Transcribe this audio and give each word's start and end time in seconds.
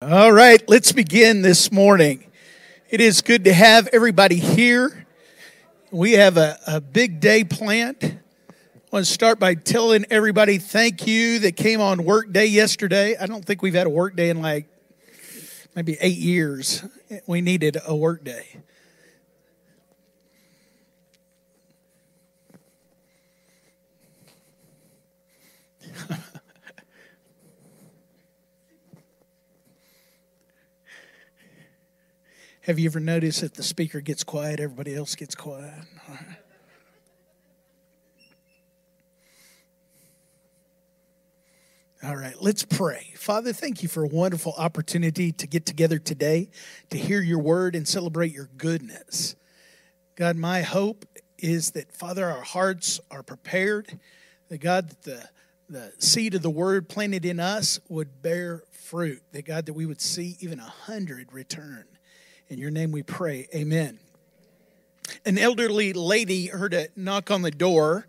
All 0.00 0.30
right, 0.30 0.62
let's 0.68 0.92
begin 0.92 1.42
this 1.42 1.72
morning. 1.72 2.30
It 2.88 3.00
is 3.00 3.20
good 3.20 3.42
to 3.46 3.52
have 3.52 3.88
everybody 3.88 4.36
here. 4.36 5.08
We 5.90 6.12
have 6.12 6.36
a, 6.36 6.56
a 6.68 6.80
big 6.80 7.18
day 7.18 7.42
planned. 7.42 7.98
I 8.00 8.54
want 8.92 9.06
to 9.06 9.12
start 9.12 9.40
by 9.40 9.56
telling 9.56 10.04
everybody 10.08 10.58
thank 10.58 11.08
you 11.08 11.40
that 11.40 11.56
came 11.56 11.80
on 11.80 12.04
work 12.04 12.32
day 12.32 12.46
yesterday. 12.46 13.16
I 13.16 13.26
don't 13.26 13.44
think 13.44 13.60
we've 13.60 13.74
had 13.74 13.88
a 13.88 13.90
work 13.90 14.14
day 14.14 14.30
in 14.30 14.40
like 14.40 14.68
maybe 15.74 15.96
eight 16.00 16.18
years. 16.18 16.84
We 17.26 17.40
needed 17.40 17.76
a 17.84 17.96
work 17.96 18.22
day. 18.22 18.60
Have 32.68 32.78
you 32.78 32.90
ever 32.90 33.00
noticed 33.00 33.40
that 33.40 33.54
the 33.54 33.62
speaker 33.62 34.02
gets 34.02 34.22
quiet, 34.22 34.60
everybody 34.60 34.94
else 34.94 35.14
gets 35.14 35.34
quiet? 35.34 35.72
All 42.02 42.14
right, 42.14 42.34
let's 42.42 42.64
pray. 42.64 43.14
Father, 43.16 43.54
thank 43.54 43.82
you 43.82 43.88
for 43.88 44.04
a 44.04 44.06
wonderful 44.06 44.52
opportunity 44.58 45.32
to 45.32 45.46
get 45.46 45.64
together 45.64 45.98
today, 45.98 46.50
to 46.90 46.98
hear 46.98 47.22
your 47.22 47.38
word 47.38 47.74
and 47.74 47.88
celebrate 47.88 48.34
your 48.34 48.50
goodness. 48.58 49.34
God, 50.14 50.36
my 50.36 50.60
hope 50.60 51.06
is 51.38 51.70
that, 51.70 51.90
Father, 51.90 52.26
our 52.26 52.42
hearts 52.42 53.00
are 53.10 53.22
prepared, 53.22 53.98
that 54.50 54.58
God, 54.58 54.90
that 54.90 55.02
the, 55.04 55.28
the 55.70 55.92
seed 56.00 56.34
of 56.34 56.42
the 56.42 56.50
word 56.50 56.90
planted 56.90 57.24
in 57.24 57.40
us 57.40 57.80
would 57.88 58.20
bear 58.20 58.62
fruit, 58.70 59.22
that 59.32 59.46
God, 59.46 59.64
that 59.64 59.72
we 59.72 59.86
would 59.86 60.02
see 60.02 60.36
even 60.40 60.60
a 60.60 60.64
hundred 60.64 61.32
return. 61.32 61.86
In 62.50 62.58
your 62.58 62.70
name 62.70 62.92
we 62.92 63.02
pray. 63.02 63.46
Amen. 63.54 63.98
An 65.26 65.36
elderly 65.36 65.92
lady 65.92 66.46
heard 66.46 66.72
a 66.72 66.88
knock 66.96 67.30
on 67.30 67.42
the 67.42 67.50
door, 67.50 68.06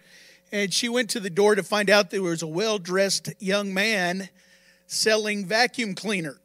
and 0.50 0.74
she 0.74 0.88
went 0.88 1.10
to 1.10 1.20
the 1.20 1.30
door 1.30 1.56
to 1.56 1.64
find 1.64 1.90
out 1.90 2.10
there 2.10 2.24
was 2.24 2.42
a 2.42 2.48
well 2.48 2.78
dressed 2.80 3.34
young 3.40 3.74
man 3.74 4.30
selling 4.88 5.46
vacuum 5.46 5.94
cleaners. 5.94 6.40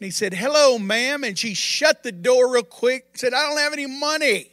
And 0.00 0.04
he 0.04 0.10
said, 0.10 0.34
Hello, 0.34 0.78
ma'am. 0.78 1.22
And 1.22 1.38
she 1.38 1.54
shut 1.54 2.02
the 2.02 2.10
door 2.10 2.52
real 2.52 2.64
quick, 2.64 3.16
said, 3.16 3.34
I 3.34 3.48
don't 3.48 3.58
have 3.58 3.72
any 3.72 3.86
money. 3.86 4.50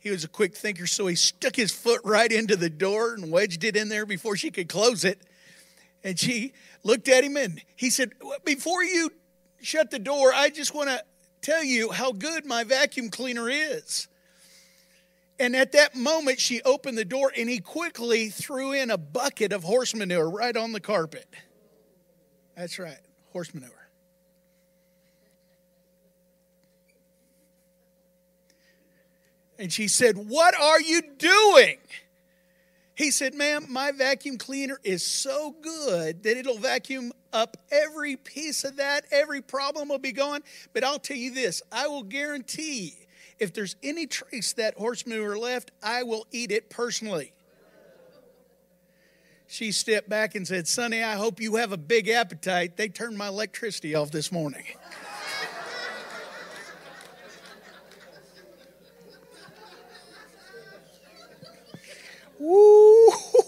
He 0.00 0.10
was 0.10 0.24
a 0.24 0.28
quick 0.28 0.56
thinker, 0.56 0.88
so 0.88 1.06
he 1.06 1.14
stuck 1.14 1.54
his 1.54 1.70
foot 1.70 2.00
right 2.04 2.30
into 2.30 2.56
the 2.56 2.70
door 2.70 3.14
and 3.14 3.30
wedged 3.30 3.62
it 3.62 3.76
in 3.76 3.88
there 3.88 4.06
before 4.06 4.36
she 4.36 4.50
could 4.50 4.68
close 4.68 5.04
it. 5.04 5.20
And 6.02 6.18
she 6.18 6.52
looked 6.82 7.08
at 7.08 7.22
him 7.22 7.36
and 7.36 7.62
he 7.76 7.90
said, 7.90 8.12
Before 8.44 8.82
you 8.82 9.12
shut 9.62 9.90
the 9.90 9.98
door, 9.98 10.32
I 10.34 10.50
just 10.50 10.74
want 10.74 10.88
to 10.90 11.02
tell 11.40 11.64
you 11.64 11.90
how 11.90 12.12
good 12.12 12.44
my 12.46 12.64
vacuum 12.64 13.10
cleaner 13.10 13.48
is. 13.48 14.08
And 15.40 15.54
at 15.54 15.72
that 15.72 15.94
moment, 15.94 16.40
she 16.40 16.60
opened 16.62 16.98
the 16.98 17.04
door 17.04 17.32
and 17.36 17.48
he 17.48 17.60
quickly 17.60 18.28
threw 18.28 18.72
in 18.72 18.90
a 18.90 18.98
bucket 18.98 19.52
of 19.52 19.62
horse 19.62 19.94
manure 19.94 20.28
right 20.28 20.56
on 20.56 20.72
the 20.72 20.80
carpet. 20.80 21.28
That's 22.56 22.78
right, 22.78 22.98
horse 23.32 23.54
manure. 23.54 23.70
And 29.58 29.72
she 29.72 29.88
said, 29.88 30.16
What 30.16 30.58
are 30.58 30.80
you 30.80 31.02
doing? 31.18 31.78
He 32.98 33.12
said, 33.12 33.32
Ma'am, 33.32 33.66
my 33.68 33.92
vacuum 33.92 34.38
cleaner 34.38 34.80
is 34.82 35.04
so 35.04 35.54
good 35.62 36.24
that 36.24 36.36
it'll 36.36 36.58
vacuum 36.58 37.12
up 37.32 37.56
every 37.70 38.16
piece 38.16 38.64
of 38.64 38.78
that. 38.78 39.04
Every 39.12 39.40
problem 39.40 39.88
will 39.88 40.00
be 40.00 40.10
gone. 40.10 40.42
But 40.72 40.82
I'll 40.82 40.98
tell 40.98 41.16
you 41.16 41.32
this 41.32 41.62
I 41.70 41.86
will 41.86 42.02
guarantee 42.02 42.96
if 43.38 43.54
there's 43.54 43.76
any 43.84 44.08
trace 44.08 44.52
that 44.54 44.74
horse 44.74 45.06
manure 45.06 45.38
left, 45.38 45.70
I 45.80 46.02
will 46.02 46.26
eat 46.32 46.50
it 46.50 46.70
personally. 46.70 47.32
She 49.46 49.70
stepped 49.70 50.08
back 50.08 50.34
and 50.34 50.44
said, 50.44 50.66
Sonny, 50.66 51.00
I 51.00 51.14
hope 51.14 51.40
you 51.40 51.54
have 51.54 51.70
a 51.70 51.76
big 51.76 52.08
appetite. 52.08 52.76
They 52.76 52.88
turned 52.88 53.16
my 53.16 53.28
electricity 53.28 53.94
off 53.94 54.10
this 54.10 54.32
morning. 54.32 54.64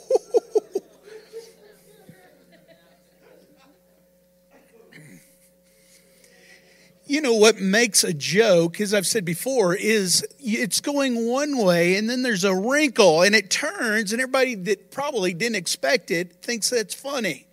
You 7.10 7.20
know 7.20 7.34
what 7.34 7.60
makes 7.60 8.04
a 8.04 8.14
joke 8.14 8.80
as 8.80 8.94
i've 8.94 9.04
said 9.04 9.24
before 9.24 9.74
is 9.74 10.24
it's 10.38 10.80
going 10.80 11.26
one 11.26 11.58
way 11.58 11.96
and 11.96 12.08
then 12.08 12.22
there's 12.22 12.44
a 12.44 12.54
wrinkle 12.54 13.22
and 13.22 13.34
it 13.34 13.50
turns 13.50 14.12
and 14.12 14.22
everybody 14.22 14.54
that 14.54 14.92
probably 14.92 15.34
didn't 15.34 15.56
expect 15.56 16.12
it 16.12 16.34
thinks 16.40 16.70
that's 16.70 16.94
funny 16.94 17.48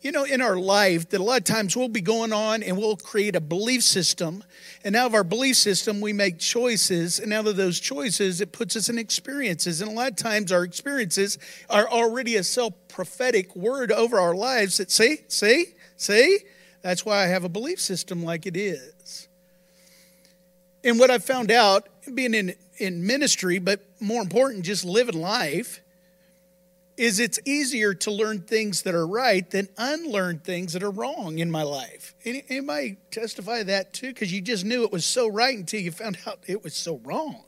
you 0.00 0.12
know 0.12 0.24
in 0.24 0.40
our 0.40 0.56
life 0.56 1.08
that 1.10 1.20
a 1.20 1.24
lot 1.24 1.38
of 1.38 1.44
times 1.44 1.76
we'll 1.76 1.88
be 1.88 2.00
going 2.00 2.32
on 2.32 2.62
and 2.62 2.76
we'll 2.76 2.96
create 2.96 3.36
a 3.36 3.40
belief 3.40 3.82
system. 3.82 4.42
And 4.84 4.96
out 4.96 5.06
of 5.06 5.14
our 5.14 5.24
belief 5.24 5.56
system 5.56 6.00
we 6.00 6.12
make 6.12 6.38
choices. 6.38 7.18
And 7.18 7.32
out 7.32 7.46
of 7.46 7.56
those 7.56 7.78
choices 7.80 8.40
it 8.40 8.52
puts 8.52 8.76
us 8.76 8.88
in 8.88 8.98
experiences. 8.98 9.80
And 9.80 9.90
a 9.90 9.94
lot 9.94 10.10
of 10.10 10.16
times 10.16 10.52
our 10.52 10.64
experiences 10.64 11.38
are 11.68 11.88
already 11.88 12.36
a 12.36 12.44
self-prophetic 12.44 13.54
word 13.54 13.92
over 13.92 14.18
our 14.18 14.34
lives 14.34 14.78
that 14.78 14.90
see 14.90 15.18
see 15.28 15.66
see 15.96 16.38
that's 16.82 17.04
why 17.04 17.22
I 17.22 17.26
have 17.26 17.44
a 17.44 17.48
belief 17.48 17.80
system 17.80 18.24
like 18.24 18.46
it 18.46 18.56
is. 18.56 19.28
And 20.82 20.98
what 20.98 21.10
I 21.10 21.18
found 21.18 21.50
out, 21.50 21.88
being 22.14 22.32
in, 22.32 22.54
in 22.78 23.06
ministry, 23.06 23.58
but 23.58 23.80
more 24.00 24.22
important, 24.22 24.64
just 24.64 24.84
living 24.84 25.20
life, 25.20 25.80
is 27.00 27.18
it's 27.18 27.38
easier 27.46 27.94
to 27.94 28.10
learn 28.10 28.42
things 28.42 28.82
that 28.82 28.94
are 28.94 29.06
right 29.06 29.50
than 29.50 29.66
unlearn 29.78 30.38
things 30.38 30.74
that 30.74 30.82
are 30.82 30.90
wrong 30.90 31.38
in 31.38 31.50
my 31.50 31.62
life. 31.62 32.14
Anybody 32.26 32.98
testify 33.10 33.62
that 33.62 33.94
too? 33.94 34.08
Because 34.08 34.30
you 34.30 34.42
just 34.42 34.66
knew 34.66 34.84
it 34.84 34.92
was 34.92 35.06
so 35.06 35.26
right 35.26 35.56
until 35.56 35.80
you 35.80 35.92
found 35.92 36.18
out 36.26 36.40
it 36.46 36.62
was 36.62 36.74
so 36.74 37.00
wrong. 37.02 37.42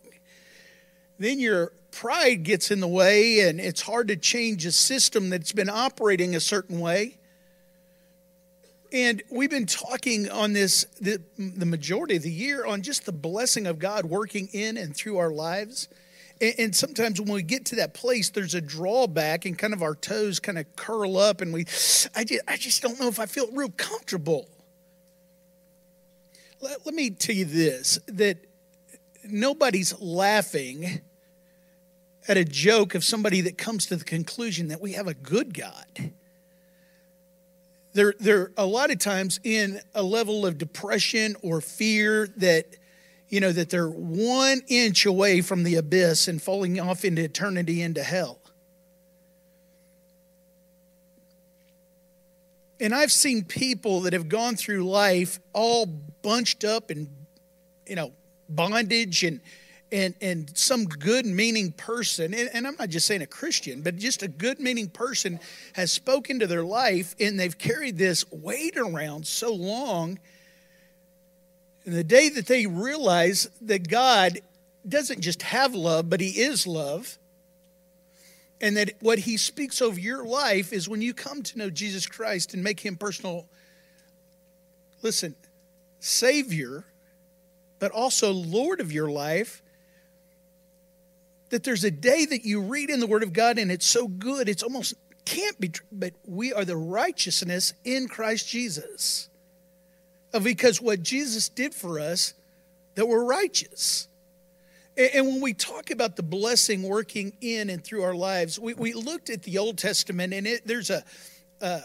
Then 1.19 1.39
your 1.39 1.75
pride 1.91 2.45
gets 2.45 2.71
in 2.71 2.81
the 2.81 2.89
way, 2.89 3.41
and 3.41 3.61
it's 3.61 3.83
hard 3.83 4.09
to 4.09 4.17
change 4.17 4.65
a 4.65 4.73
system 4.73 5.29
that's 5.29 5.53
been 5.53 5.69
operating 5.69 6.35
a 6.35 6.41
certain 6.41 6.81
way. 6.81 7.19
And 8.91 9.23
we've 9.31 9.51
been 9.51 9.67
talking 9.67 10.31
on 10.31 10.55
this 10.55 10.87
the, 10.99 11.21
the, 11.37 11.67
majority 11.67 12.17
of 12.17 12.23
the 12.23 12.31
year 12.31 12.65
on 12.65 12.81
just 12.81 13.05
the 13.05 13.12
blessing 13.12 13.67
of 13.67 13.79
God 13.79 14.07
working 14.07 14.49
in 14.55 14.79
and 14.79 14.97
through 14.97 15.19
our 15.19 15.31
lives. 15.31 15.89
And, 16.41 16.54
and, 16.59 16.76
sometimes 16.76 17.20
when 17.20 17.32
we 17.32 17.43
get 17.43 17.66
to 17.66 17.76
that 17.76 17.94
place, 17.94 18.31
there's 18.31 18.54
a 18.54 18.60
drawback 18.60 19.44
and 19.44 19.59
kind 19.59 19.72
of 19.72 19.82
our 19.82 19.94
toes 19.94 20.41
kind 20.41 20.59
of 20.59 20.76
curl 20.76 21.16
up 21.16 21.41
and 21.41 21.53
we, 21.53 21.62
I 22.15 22.25
just, 22.25 22.43
I 22.48 22.56
just 22.56 22.82
don't 22.82 22.98
know 22.98 23.09
if 23.09 23.19
I 23.19 23.26
feel 23.26 23.50
real 23.53 23.70
comfortable. 23.70 24.48
Let, 26.60 26.84
let 26.87 26.94
me 26.94 27.10
tell 27.10 27.34
you 27.34 27.44
this 27.44 27.98
that 28.06 28.38
nobody's 29.25 29.98
laughing 30.00 31.03
at 32.28 32.37
a 32.37 32.44
joke 32.44 32.94
of 32.94 33.04
somebody 33.04 33.41
that 33.43 33.59
comes 33.59 33.87
to 33.87 33.97
the 33.97 34.04
conclusion 34.04 34.69
that 34.69 34.81
we 34.81 34.93
have 34.93 35.09
a 35.09 35.14
good 35.14 35.54
God 35.54 36.12
they're, 37.93 38.14
they're 38.19 38.53
a 38.56 38.66
lot 38.66 38.91
of 38.91 38.99
times 38.99 39.41
in 39.44 39.81
a 39.94 40.03
level 40.03 40.47
of 40.47 40.59
depression 40.59 41.37
or 41.43 41.60
fear 41.60 42.28
that 42.37 42.66
you 43.32 43.41
know 43.41 43.50
that 43.50 43.70
they're 43.70 43.88
one 43.88 44.60
inch 44.69 45.06
away 45.06 45.41
from 45.41 45.62
the 45.62 45.76
abyss 45.76 46.28
and 46.28 46.41
falling 46.41 46.78
off 46.78 47.03
into 47.03 47.25
eternity 47.25 47.81
into 47.81 48.03
hell 48.03 48.38
and 52.78 52.94
i've 52.94 53.10
seen 53.10 53.43
people 53.43 54.03
that 54.03 54.12
have 54.12 54.28
gone 54.28 54.54
through 54.54 54.84
life 54.84 55.40
all 55.55 55.87
bunched 55.87 56.62
up 56.62 56.90
in 56.90 57.08
you 57.88 57.96
know 57.96 58.12
bondage 58.50 59.25
and 59.25 59.40
and, 59.90 60.14
and 60.23 60.50
some 60.56 60.87
good 60.87 61.26
meaning 61.26 61.70
person, 61.73 62.32
and, 62.32 62.49
and 62.55 62.67
I'm 62.67 62.76
not 62.78 62.88
just 62.88 63.06
saying 63.06 63.20
a 63.20 63.26
Christian, 63.26 63.82
but 63.82 63.96
just 63.96 64.23
a 64.23 64.28
good 64.28 64.58
meaning 64.58 64.88
person 64.88 65.38
has 65.75 65.93
spoken 65.93 66.38
to 66.38 66.46
their 66.46 66.64
life 66.64 67.14
and 67.20 67.38
they've 67.38 67.56
carried 67.56 67.99
this 67.99 68.25
weight 68.32 68.78
around 68.78 69.26
so 69.26 69.52
long. 69.52 70.19
And 71.84 71.94
the 71.94 72.05
day 72.05 72.29
that 72.29 72.46
they 72.46 72.67
realize 72.67 73.49
that 73.62 73.88
God 73.88 74.40
doesn't 74.88 75.20
just 75.20 75.43
have 75.43 75.75
love, 75.75 76.08
but 76.08 76.20
He 76.20 76.40
is 76.40 76.67
love, 76.67 77.19
and 78.61 78.76
that 78.76 78.93
what 79.00 79.20
He 79.20 79.37
speaks 79.37 79.82
over 79.82 79.99
your 79.99 80.25
life 80.25 80.73
is 80.73 80.88
when 80.88 81.02
you 81.02 81.12
come 81.14 81.43
to 81.43 81.58
know 81.58 81.70
Jesus 81.70 82.06
Christ 82.06 82.55
and 82.55 82.62
make 82.62 82.81
Him 82.81 82.96
personal, 82.96 83.46
listen, 85.02 85.34
Savior, 85.99 86.84
but 87.79 87.90
also 87.90 88.32
Lord 88.32 88.81
of 88.81 88.93
your 88.93 89.11
life 89.11 89.62
that 91.52 91.64
there's 91.64 91.85
a 91.85 91.90
day 91.90 92.25
that 92.25 92.46
you 92.46 92.62
read 92.62 92.88
in 92.88 92.99
the 92.99 93.06
Word 93.06 93.23
of 93.23 93.32
God 93.32 93.58
and 93.58 93.70
it's 93.70 93.87
so 93.87 94.08
good, 94.08 94.49
it's 94.49 94.62
almost 94.62 94.94
can't 95.25 95.61
be 95.61 95.70
but 95.93 96.12
we 96.26 96.52
are 96.52 96.64
the 96.64 96.76
righteousness 96.76 97.75
in 97.85 98.08
Christ 98.08 98.49
Jesus. 98.49 99.28
Uh, 100.34 100.40
because 100.40 100.81
what 100.81 101.02
Jesus 101.02 101.49
did 101.49 101.75
for 101.75 102.00
us, 102.00 102.34
that 102.94 103.06
we're 103.06 103.25
righteous. 103.25 104.08
And 104.96 105.26
when 105.26 105.40
we 105.40 105.55
talk 105.55 105.90
about 105.90 106.17
the 106.17 106.23
blessing 106.23 106.82
working 106.82 107.32
in 107.40 107.70
and 107.70 107.82
through 107.82 108.02
our 108.02 108.14
lives, 108.14 108.58
we, 108.58 108.75
we 108.75 108.93
looked 108.93 109.31
at 109.31 109.43
the 109.43 109.56
Old 109.56 109.79
Testament 109.79 110.34
and 110.34 110.46
it, 110.46 110.67
there's 110.67 110.90
a, 110.90 111.02
a 111.62 111.82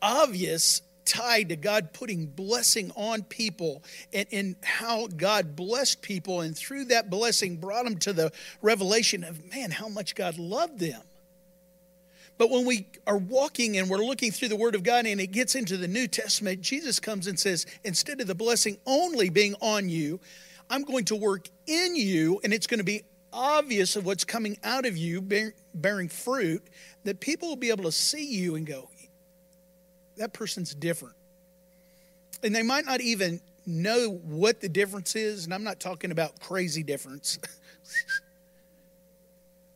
obvious 0.00 0.82
tie 1.04 1.42
to 1.42 1.56
God 1.56 1.92
putting 1.92 2.26
blessing 2.26 2.92
on 2.94 3.22
people 3.24 3.82
and, 4.12 4.26
and 4.30 4.56
how 4.62 5.06
God 5.08 5.56
blessed 5.56 6.02
people, 6.02 6.40
and 6.40 6.56
through 6.56 6.86
that 6.86 7.10
blessing 7.10 7.56
brought 7.56 7.84
them 7.84 7.98
to 7.98 8.12
the 8.12 8.32
revelation 8.62 9.24
of, 9.24 9.44
man, 9.50 9.70
how 9.70 9.88
much 9.88 10.14
God 10.14 10.38
loved 10.38 10.78
them. 10.78 11.02
But 12.36 12.50
when 12.50 12.66
we 12.66 12.86
are 13.06 13.16
walking 13.16 13.76
and 13.76 13.88
we're 13.88 13.98
looking 13.98 14.32
through 14.32 14.48
the 14.48 14.56
Word 14.56 14.74
of 14.74 14.82
God 14.82 15.06
and 15.06 15.20
it 15.20 15.28
gets 15.28 15.54
into 15.54 15.76
the 15.76 15.86
New 15.86 16.08
Testament, 16.08 16.60
Jesus 16.60 16.98
comes 16.98 17.26
and 17.26 17.38
says, 17.38 17.66
instead 17.84 18.20
of 18.20 18.26
the 18.26 18.34
blessing 18.34 18.78
only 18.86 19.30
being 19.30 19.54
on 19.60 19.88
you, 19.88 20.18
I'm 20.68 20.82
going 20.82 21.04
to 21.06 21.16
work 21.16 21.48
in 21.66 21.94
you, 21.94 22.40
and 22.42 22.52
it's 22.52 22.66
going 22.66 22.78
to 22.78 22.84
be 22.84 23.02
obvious 23.32 23.96
of 23.96 24.06
what's 24.06 24.24
coming 24.24 24.58
out 24.64 24.86
of 24.86 24.96
you, 24.96 25.20
bearing 25.74 26.08
fruit, 26.08 26.62
that 27.04 27.20
people 27.20 27.48
will 27.48 27.56
be 27.56 27.70
able 27.70 27.84
to 27.84 27.92
see 27.92 28.26
you 28.26 28.54
and 28.54 28.66
go, 28.66 28.88
that 30.16 30.32
person's 30.32 30.74
different. 30.74 31.16
And 32.42 32.54
they 32.54 32.62
might 32.62 32.86
not 32.86 33.00
even 33.00 33.40
know 33.66 34.20
what 34.24 34.60
the 34.60 34.68
difference 34.68 35.16
is, 35.16 35.44
and 35.44 35.54
I'm 35.54 35.64
not 35.64 35.80
talking 35.80 36.10
about 36.10 36.40
crazy 36.40 36.82
difference. 36.82 37.38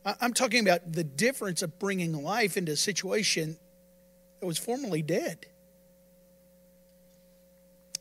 I'm 0.05 0.33
talking 0.33 0.61
about 0.61 0.93
the 0.93 1.03
difference 1.03 1.61
of 1.61 1.77
bringing 1.77 2.23
life 2.23 2.57
into 2.57 2.71
a 2.71 2.77
situation 2.77 3.57
that 4.39 4.45
was 4.45 4.57
formerly 4.57 5.01
dead. 5.01 5.45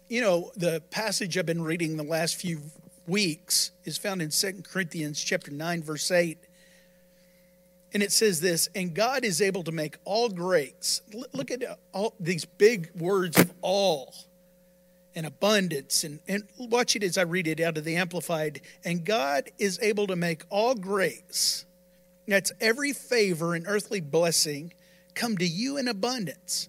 You 0.08 0.20
know, 0.20 0.52
the 0.56 0.82
passage 0.90 1.36
I've 1.36 1.44
been 1.44 1.62
reading 1.62 1.96
the 1.96 2.02
last 2.02 2.36
few 2.36 2.60
weeks 3.06 3.72
is 3.84 3.98
found 3.98 4.22
in 4.22 4.30
2 4.30 4.62
Corinthians 4.62 5.22
chapter 5.22 5.50
9 5.50 5.82
verse 5.82 6.10
8 6.10 6.38
and 7.94 8.02
it 8.02 8.12
says 8.12 8.40
this, 8.40 8.68
and 8.74 8.94
God 8.94 9.24
is 9.24 9.40
able 9.40 9.64
to 9.64 9.72
make 9.72 9.96
all 10.04 10.28
grace. 10.28 11.00
Look 11.32 11.50
at 11.50 11.62
all 11.92 12.14
these 12.20 12.44
big 12.44 12.90
words 12.94 13.38
of 13.38 13.52
all 13.62 14.14
and 15.14 15.24
abundance. 15.24 16.04
And, 16.04 16.20
and 16.28 16.44
watch 16.58 16.96
it 16.96 17.02
as 17.02 17.16
I 17.16 17.22
read 17.22 17.48
it 17.48 17.60
out 17.60 17.78
of 17.78 17.84
the 17.84 17.96
Amplified. 17.96 18.60
And 18.84 19.04
God 19.04 19.50
is 19.58 19.78
able 19.80 20.06
to 20.08 20.16
make 20.16 20.42
all 20.50 20.74
grace, 20.74 21.64
that's 22.32 22.52
every 22.60 22.92
favor 22.92 23.54
and 23.54 23.66
earthly 23.66 24.00
blessing, 24.00 24.72
come 25.14 25.36
to 25.38 25.46
you 25.46 25.76
in 25.76 25.88
abundance, 25.88 26.68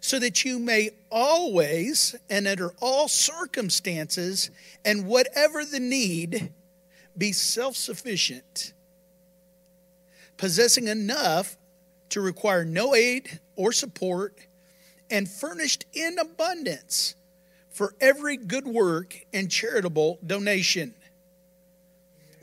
so 0.00 0.18
that 0.18 0.44
you 0.44 0.58
may 0.58 0.90
always 1.10 2.16
and 2.28 2.46
under 2.46 2.72
all 2.80 3.08
circumstances 3.08 4.50
and 4.84 5.06
whatever 5.06 5.64
the 5.64 5.80
need 5.80 6.52
be 7.16 7.32
self 7.32 7.76
sufficient 7.76 8.72
possessing 10.36 10.88
enough 10.88 11.56
to 12.10 12.20
require 12.20 12.64
no 12.64 12.94
aid 12.94 13.40
or 13.56 13.72
support, 13.72 14.38
and 15.10 15.28
furnished 15.28 15.84
in 15.92 16.18
abundance 16.18 17.14
for 17.70 17.94
every 18.00 18.36
good 18.36 18.66
work 18.66 19.16
and 19.32 19.50
charitable 19.50 20.18
donation. 20.26 20.94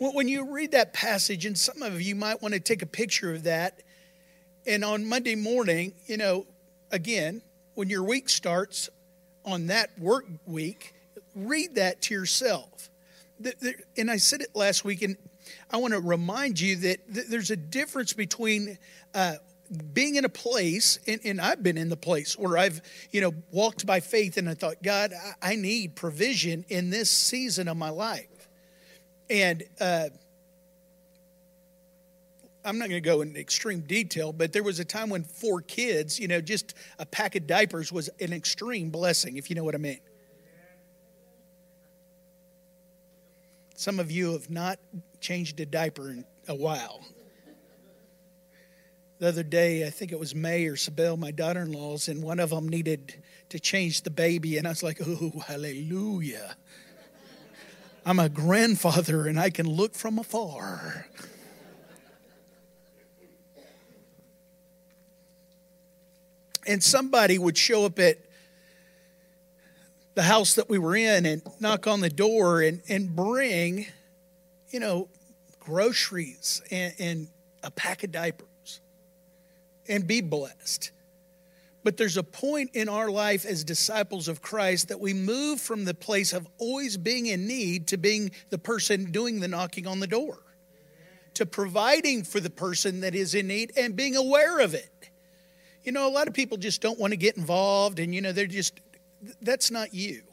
When 0.01 0.27
you 0.27 0.51
read 0.51 0.71
that 0.71 0.93
passage, 0.93 1.45
and 1.45 1.55
some 1.55 1.83
of 1.83 2.01
you 2.01 2.15
might 2.15 2.41
want 2.41 2.55
to 2.55 2.59
take 2.59 2.81
a 2.81 2.87
picture 2.87 3.31
of 3.31 3.43
that, 3.43 3.83
and 4.65 4.83
on 4.83 5.07
Monday 5.07 5.35
morning, 5.35 5.93
you 6.07 6.17
know, 6.17 6.47
again, 6.89 7.43
when 7.75 7.87
your 7.87 8.01
week 8.01 8.27
starts 8.27 8.89
on 9.45 9.67
that 9.67 9.91
work 9.99 10.25
week, 10.47 10.95
read 11.35 11.75
that 11.75 12.01
to 12.01 12.15
yourself. 12.15 12.89
And 13.95 14.09
I 14.09 14.17
said 14.17 14.41
it 14.41 14.55
last 14.55 14.83
week, 14.83 15.03
and 15.03 15.17
I 15.69 15.77
want 15.77 15.93
to 15.93 15.99
remind 15.99 16.59
you 16.59 16.77
that 16.77 17.01
there's 17.07 17.51
a 17.51 17.55
difference 17.55 18.13
between 18.13 18.79
uh, 19.13 19.35
being 19.93 20.15
in 20.15 20.25
a 20.25 20.29
place, 20.29 20.97
and, 21.05 21.21
and, 21.23 21.39
I've 21.39 21.61
been 21.61 21.77
in 21.77 21.89
the 21.89 21.95
place 21.95 22.35
where 22.39 22.57
I've, 22.57 22.81
you 23.11 23.21
know, 23.21 23.35
walked 23.51 23.85
by 23.85 23.99
faith 23.99 24.37
and 24.37 24.49
I 24.49 24.55
thought, 24.55 24.81
God, 24.81 25.13
I, 25.13 25.51
I 25.51 25.55
need 25.57 25.95
provision 25.95 26.65
in 26.69 26.89
this 26.89 27.11
season 27.11 27.67
of 27.67 27.77
my 27.77 27.89
life. 27.89 28.40
And 29.31 29.63
uh, 29.79 30.09
I'm 32.65 32.77
not 32.77 32.89
going 32.89 33.01
to 33.01 33.09
go 33.09 33.21
in 33.21 33.37
extreme 33.37 33.79
detail, 33.79 34.33
but 34.33 34.51
there 34.51 34.61
was 34.61 34.79
a 34.81 34.85
time 34.85 35.09
when 35.09 35.23
four 35.23 35.61
kids, 35.61 36.19
you 36.19 36.27
know, 36.27 36.41
just 36.41 36.73
a 36.99 37.05
pack 37.05 37.35
of 37.37 37.47
diapers 37.47 37.93
was 37.93 38.09
an 38.19 38.33
extreme 38.33 38.89
blessing, 38.89 39.37
if 39.37 39.49
you 39.49 39.55
know 39.55 39.63
what 39.63 39.73
I 39.73 39.77
mean. 39.77 40.01
Some 43.75 44.01
of 44.01 44.11
you 44.11 44.33
have 44.33 44.49
not 44.49 44.79
changed 45.21 45.61
a 45.61 45.65
diaper 45.65 46.09
in 46.09 46.25
a 46.49 46.53
while. 46.53 46.99
The 49.19 49.29
other 49.29 49.43
day, 49.43 49.87
I 49.87 49.91
think 49.91 50.11
it 50.11 50.19
was 50.19 50.35
May 50.35 50.65
or 50.65 50.75
Sabelle, 50.75 51.15
my 51.15 51.31
daughter 51.31 51.61
in 51.61 51.71
law's, 51.71 52.09
and 52.09 52.21
one 52.21 52.39
of 52.41 52.49
them 52.49 52.67
needed 52.67 53.23
to 53.49 53.59
change 53.59 54.01
the 54.01 54.09
baby. 54.09 54.57
And 54.57 54.67
I 54.67 54.71
was 54.71 54.83
like, 54.83 54.99
oh, 54.99 55.31
hallelujah. 55.47 56.57
I'm 58.05 58.19
a 58.19 58.29
grandfather 58.29 59.27
and 59.27 59.39
I 59.39 59.49
can 59.49 59.67
look 59.67 59.93
from 59.93 60.17
afar. 60.17 61.07
And 66.65 66.83
somebody 66.83 67.37
would 67.37 67.57
show 67.57 67.85
up 67.85 67.99
at 67.99 68.17
the 70.15 70.23
house 70.23 70.55
that 70.55 70.69
we 70.69 70.77
were 70.77 70.95
in 70.95 71.25
and 71.25 71.41
knock 71.59 71.87
on 71.87 72.01
the 72.01 72.09
door 72.09 72.61
and, 72.61 72.81
and 72.89 73.15
bring, 73.15 73.87
you 74.69 74.79
know, 74.79 75.07
groceries 75.59 76.61
and, 76.71 76.93
and 76.99 77.27
a 77.63 77.71
pack 77.71 78.03
of 78.03 78.11
diapers 78.11 78.81
and 79.87 80.05
be 80.05 80.21
blessed. 80.21 80.91
But 81.83 81.97
there's 81.97 82.17
a 82.17 82.23
point 82.23 82.71
in 82.73 82.89
our 82.89 83.09
life 83.09 83.43
as 83.45 83.63
disciples 83.63 84.27
of 84.27 84.41
Christ 84.41 84.89
that 84.89 84.99
we 84.99 85.13
move 85.13 85.59
from 85.59 85.85
the 85.85 85.93
place 85.93 86.31
of 86.31 86.47
always 86.59 86.95
being 86.97 87.25
in 87.25 87.47
need 87.47 87.87
to 87.87 87.97
being 87.97 88.31
the 88.49 88.59
person 88.59 89.11
doing 89.11 89.39
the 89.39 89.47
knocking 89.47 89.87
on 89.87 89.99
the 89.99 90.07
door, 90.07 90.43
to 91.33 91.45
providing 91.45 92.23
for 92.23 92.39
the 92.39 92.51
person 92.51 93.01
that 93.01 93.15
is 93.15 93.33
in 93.33 93.47
need 93.47 93.71
and 93.75 93.95
being 93.95 94.15
aware 94.15 94.59
of 94.59 94.75
it. 94.75 95.09
You 95.83 95.91
know, 95.91 96.07
a 96.07 96.11
lot 96.11 96.27
of 96.27 96.35
people 96.35 96.57
just 96.57 96.81
don't 96.81 96.99
want 96.99 97.13
to 97.13 97.17
get 97.17 97.37
involved 97.37 97.97
and, 97.97 98.13
you 98.13 98.21
know, 98.21 98.31
they're 98.31 98.45
just 98.45 98.79
that's 99.41 99.71
not 99.71 99.93
you. 99.93 100.23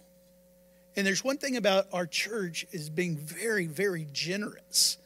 And 0.96 1.06
there's 1.06 1.22
one 1.22 1.38
thing 1.38 1.56
about 1.56 1.86
our 1.92 2.06
church 2.06 2.66
is 2.72 2.90
being 2.90 3.16
very, 3.16 3.66
very 3.66 4.06
generous. 4.12 4.98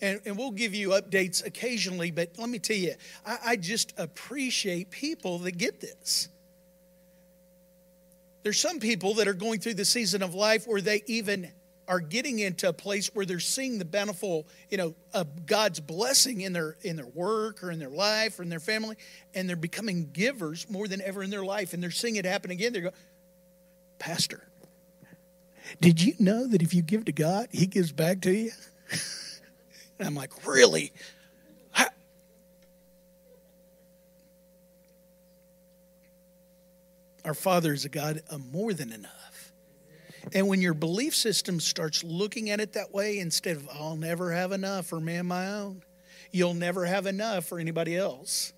And, 0.00 0.20
and 0.24 0.38
we'll 0.38 0.52
give 0.52 0.74
you 0.74 0.90
updates 0.90 1.44
occasionally, 1.44 2.10
but 2.10 2.30
let 2.38 2.48
me 2.48 2.58
tell 2.58 2.76
you, 2.76 2.94
I, 3.26 3.38
I 3.46 3.56
just 3.56 3.94
appreciate 3.98 4.90
people 4.90 5.38
that 5.40 5.58
get 5.58 5.80
this. 5.80 6.28
There's 8.44 8.60
some 8.60 8.78
people 8.78 9.14
that 9.14 9.28
are 9.28 9.34
going 9.34 9.60
through 9.60 9.74
the 9.74 9.84
season 9.84 10.22
of 10.22 10.34
life 10.34 10.66
where 10.66 10.80
they 10.80 11.02
even 11.06 11.50
are 11.88 12.00
getting 12.00 12.38
into 12.38 12.68
a 12.68 12.72
place 12.72 13.10
where 13.14 13.24
they're 13.24 13.40
seeing 13.40 13.78
the 13.78 13.84
bountiful, 13.84 14.46
you 14.70 14.76
know, 14.76 14.94
of 15.14 15.46
God's 15.46 15.80
blessing 15.80 16.42
in 16.42 16.52
their 16.52 16.76
in 16.82 16.96
their 16.96 17.06
work 17.06 17.64
or 17.64 17.70
in 17.70 17.78
their 17.78 17.88
life 17.88 18.38
or 18.38 18.42
in 18.42 18.50
their 18.50 18.60
family, 18.60 18.96
and 19.34 19.48
they're 19.48 19.56
becoming 19.56 20.10
givers 20.12 20.68
more 20.70 20.86
than 20.86 21.00
ever 21.00 21.22
in 21.22 21.30
their 21.30 21.44
life, 21.44 21.72
and 21.72 21.82
they're 21.82 21.90
seeing 21.90 22.16
it 22.16 22.26
happen 22.26 22.50
again. 22.50 22.74
They 22.74 22.80
go, 22.80 22.90
Pastor, 23.98 24.46
did 25.80 26.00
you 26.00 26.12
know 26.18 26.46
that 26.46 26.62
if 26.62 26.74
you 26.74 26.82
give 26.82 27.06
to 27.06 27.12
God, 27.12 27.48
He 27.50 27.66
gives 27.66 27.90
back 27.90 28.20
to 28.22 28.32
you? 28.32 28.50
and 29.98 30.08
I'm 30.08 30.14
like, 30.14 30.46
really? 30.46 30.92
Our 37.24 37.34
Father 37.34 37.74
is 37.74 37.84
a 37.84 37.90
God 37.90 38.22
of 38.30 38.52
more 38.52 38.72
than 38.72 38.90
enough. 38.90 39.52
And 40.32 40.48
when 40.48 40.62
your 40.62 40.72
belief 40.72 41.14
system 41.14 41.60
starts 41.60 42.02
looking 42.02 42.48
at 42.48 42.58
it 42.58 42.72
that 42.72 42.94
way, 42.94 43.18
instead 43.18 43.56
of, 43.56 43.68
I'll 43.68 43.96
never 43.96 44.32
have 44.32 44.52
enough 44.52 44.86
for 44.86 44.98
me 44.98 45.16
and 45.16 45.28
my 45.28 45.46
own, 45.52 45.82
you'll 46.30 46.54
never 46.54 46.86
have 46.86 47.06
enough 47.06 47.44
for 47.44 47.58
anybody 47.58 47.96
else. 47.96 48.54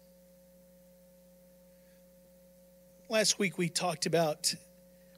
Last 3.09 3.41
week 3.41 3.59
we 3.59 3.69
talked 3.69 4.07
about, 4.07 4.55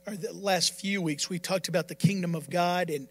or 0.06 0.14
the 0.16 0.32
last 0.32 0.72
few 0.72 1.02
weeks, 1.02 1.28
we 1.28 1.38
talked 1.38 1.68
about 1.68 1.88
the 1.88 1.94
kingdom 1.94 2.34
of 2.34 2.48
God 2.48 2.88
and, 2.88 3.06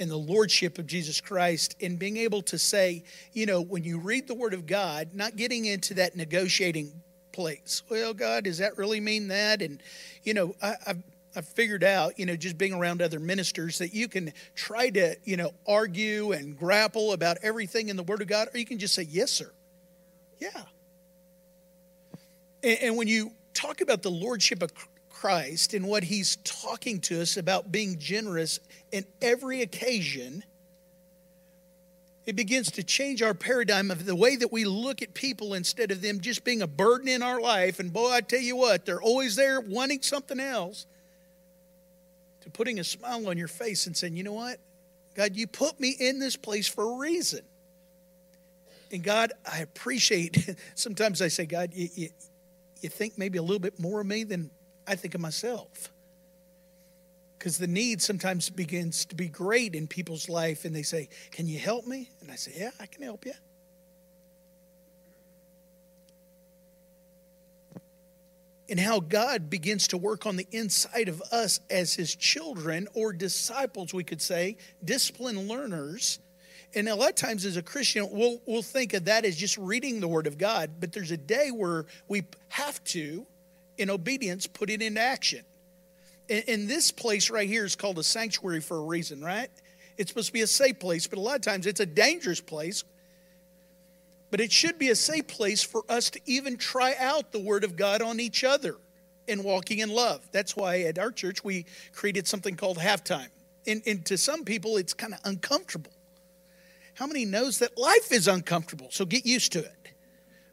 and 0.00 0.10
the 0.10 0.16
lordship 0.16 0.78
of 0.78 0.86
Jesus 0.86 1.20
Christ 1.20 1.76
and 1.80 1.98
being 1.98 2.16
able 2.16 2.42
to 2.42 2.58
say, 2.58 3.04
you 3.32 3.46
know, 3.46 3.60
when 3.60 3.84
you 3.84 3.98
read 3.98 4.26
the 4.26 4.34
word 4.34 4.54
of 4.54 4.66
God, 4.66 5.10
not 5.14 5.36
getting 5.36 5.66
into 5.66 5.94
that 5.94 6.16
negotiating 6.16 6.90
place. 7.32 7.82
Well, 7.88 8.14
God, 8.14 8.44
does 8.44 8.58
that 8.58 8.76
really 8.78 8.98
mean 8.98 9.28
that? 9.28 9.62
And, 9.62 9.82
you 10.24 10.34
know, 10.34 10.56
I, 10.62 10.94
I've 11.36 11.46
figured 11.46 11.84
out, 11.84 12.18
you 12.18 12.26
know, 12.26 12.34
just 12.34 12.58
being 12.58 12.72
around 12.72 13.02
other 13.02 13.20
ministers 13.20 13.78
that 13.78 13.94
you 13.94 14.08
can 14.08 14.32
try 14.56 14.90
to, 14.90 15.16
you 15.24 15.36
know, 15.36 15.52
argue 15.68 16.32
and 16.32 16.58
grapple 16.58 17.12
about 17.12 17.36
everything 17.42 17.88
in 17.88 17.96
the 17.96 18.02
Word 18.02 18.22
of 18.22 18.26
God, 18.26 18.48
or 18.52 18.58
you 18.58 18.66
can 18.66 18.78
just 18.78 18.94
say, 18.94 19.06
yes, 19.08 19.30
sir. 19.30 19.52
Yeah. 20.40 20.62
And, 22.62 22.78
and 22.82 22.96
when 22.96 23.06
you 23.06 23.32
talk 23.54 23.80
about 23.80 24.02
the 24.02 24.10
lordship 24.10 24.62
of 24.62 24.72
Christ 25.20 25.74
and 25.74 25.86
what 25.86 26.02
he's 26.02 26.36
talking 26.44 26.98
to 27.00 27.20
us 27.20 27.36
about 27.36 27.70
being 27.70 27.98
generous 27.98 28.58
in 28.90 29.04
every 29.20 29.60
occasion, 29.60 30.42
it 32.24 32.36
begins 32.36 32.70
to 32.72 32.82
change 32.82 33.20
our 33.20 33.34
paradigm 33.34 33.90
of 33.90 34.06
the 34.06 34.16
way 34.16 34.36
that 34.36 34.50
we 34.50 34.64
look 34.64 35.02
at 35.02 35.12
people 35.12 35.52
instead 35.52 35.90
of 35.90 36.00
them 36.00 36.20
just 36.20 36.42
being 36.42 36.62
a 36.62 36.66
burden 36.66 37.06
in 37.06 37.22
our 37.22 37.38
life. 37.38 37.80
And 37.80 37.92
boy, 37.92 38.10
I 38.10 38.22
tell 38.22 38.40
you 38.40 38.56
what, 38.56 38.86
they're 38.86 39.02
always 39.02 39.36
there 39.36 39.60
wanting 39.60 40.00
something 40.00 40.40
else. 40.40 40.86
To 42.40 42.50
putting 42.50 42.80
a 42.80 42.84
smile 42.84 43.28
on 43.28 43.36
your 43.36 43.48
face 43.48 43.86
and 43.86 43.94
saying, 43.94 44.16
you 44.16 44.22
know 44.22 44.32
what? 44.32 44.58
God, 45.14 45.36
you 45.36 45.46
put 45.46 45.78
me 45.78 45.94
in 46.00 46.18
this 46.18 46.36
place 46.36 46.66
for 46.66 46.94
a 46.94 46.96
reason. 46.96 47.40
And 48.90 49.04
God, 49.04 49.34
I 49.44 49.58
appreciate, 49.58 50.56
sometimes 50.74 51.20
I 51.20 51.28
say, 51.28 51.44
God, 51.44 51.74
you, 51.74 51.90
you, 51.94 52.08
you 52.80 52.88
think 52.88 53.18
maybe 53.18 53.36
a 53.36 53.42
little 53.42 53.58
bit 53.58 53.78
more 53.78 54.00
of 54.00 54.06
me 54.06 54.24
than 54.24 54.50
I 54.86 54.96
think 54.96 55.14
of 55.14 55.20
myself. 55.20 55.90
Because 57.38 57.56
the 57.56 57.66
need 57.66 58.02
sometimes 58.02 58.50
begins 58.50 59.06
to 59.06 59.14
be 59.14 59.28
great 59.28 59.74
in 59.74 59.86
people's 59.86 60.28
life, 60.28 60.64
and 60.64 60.76
they 60.76 60.82
say, 60.82 61.08
Can 61.30 61.46
you 61.46 61.58
help 61.58 61.86
me? 61.86 62.10
And 62.20 62.30
I 62.30 62.36
say, 62.36 62.52
Yeah, 62.56 62.70
I 62.78 62.86
can 62.86 63.02
help 63.02 63.24
you. 63.24 63.32
and 68.70 68.78
how 68.78 69.00
God 69.00 69.50
begins 69.50 69.88
to 69.88 69.98
work 69.98 70.24
on 70.26 70.36
the 70.36 70.46
inside 70.52 71.08
of 71.08 71.20
us 71.32 71.58
as 71.68 71.92
His 71.94 72.14
children 72.14 72.86
or 72.94 73.12
disciples, 73.12 73.92
we 73.92 74.04
could 74.04 74.22
say, 74.22 74.56
disciplined 74.84 75.48
learners. 75.48 76.20
And 76.72 76.88
a 76.88 76.94
lot 76.94 77.08
of 77.10 77.14
times 77.16 77.44
as 77.44 77.56
a 77.56 77.62
Christian, 77.62 78.08
we'll, 78.12 78.40
we'll 78.46 78.62
think 78.62 78.94
of 78.94 79.06
that 79.06 79.24
as 79.24 79.36
just 79.36 79.58
reading 79.58 79.98
the 79.98 80.06
Word 80.06 80.28
of 80.28 80.38
God, 80.38 80.70
but 80.78 80.92
there's 80.92 81.10
a 81.10 81.16
day 81.16 81.50
where 81.50 81.86
we 82.06 82.22
have 82.48 82.82
to, 82.84 83.26
in 83.80 83.90
obedience, 83.90 84.46
put 84.46 84.70
it 84.70 84.82
into 84.82 85.00
action. 85.00 85.44
And, 86.28 86.44
and 86.46 86.68
this 86.68 86.92
place 86.92 87.30
right 87.30 87.48
here 87.48 87.64
is 87.64 87.76
called 87.76 87.98
a 87.98 88.04
sanctuary 88.04 88.60
for 88.60 88.78
a 88.78 88.82
reason, 88.82 89.22
right? 89.22 89.50
It's 89.96 90.10
supposed 90.10 90.28
to 90.28 90.32
be 90.32 90.42
a 90.42 90.46
safe 90.46 90.78
place, 90.78 91.06
but 91.06 91.18
a 91.18 91.22
lot 91.22 91.36
of 91.36 91.42
times 91.42 91.66
it's 91.66 91.80
a 91.80 91.86
dangerous 91.86 92.40
place 92.40 92.84
but 94.30 94.40
it 94.40 94.52
should 94.52 94.78
be 94.78 94.90
a 94.90 94.94
safe 94.94 95.26
place 95.26 95.62
for 95.62 95.82
us 95.88 96.10
to 96.10 96.20
even 96.24 96.56
try 96.56 96.94
out 96.98 97.32
the 97.32 97.40
Word 97.40 97.64
of 97.64 97.76
God 97.76 98.00
on 98.00 98.20
each 98.20 98.44
other 98.44 98.76
in 99.26 99.42
walking 99.42 99.80
in 99.80 99.90
love. 99.90 100.26
That's 100.32 100.56
why 100.56 100.82
at 100.82 100.98
our 100.98 101.10
church 101.10 101.42
we 101.44 101.66
created 101.92 102.26
something 102.26 102.56
called 102.56 102.78
halftime. 102.78 103.28
And, 103.66 103.82
and 103.86 104.04
to 104.06 104.16
some 104.16 104.44
people, 104.44 104.76
it's 104.76 104.94
kind 104.94 105.12
of 105.12 105.20
uncomfortable. 105.24 105.92
How 106.94 107.06
many 107.06 107.24
knows 107.24 107.58
that 107.58 107.76
life 107.76 108.12
is 108.12 108.28
uncomfortable? 108.28 108.88
So 108.90 109.04
get 109.04 109.26
used 109.26 109.52
to 109.52 109.60
it. 109.60 109.89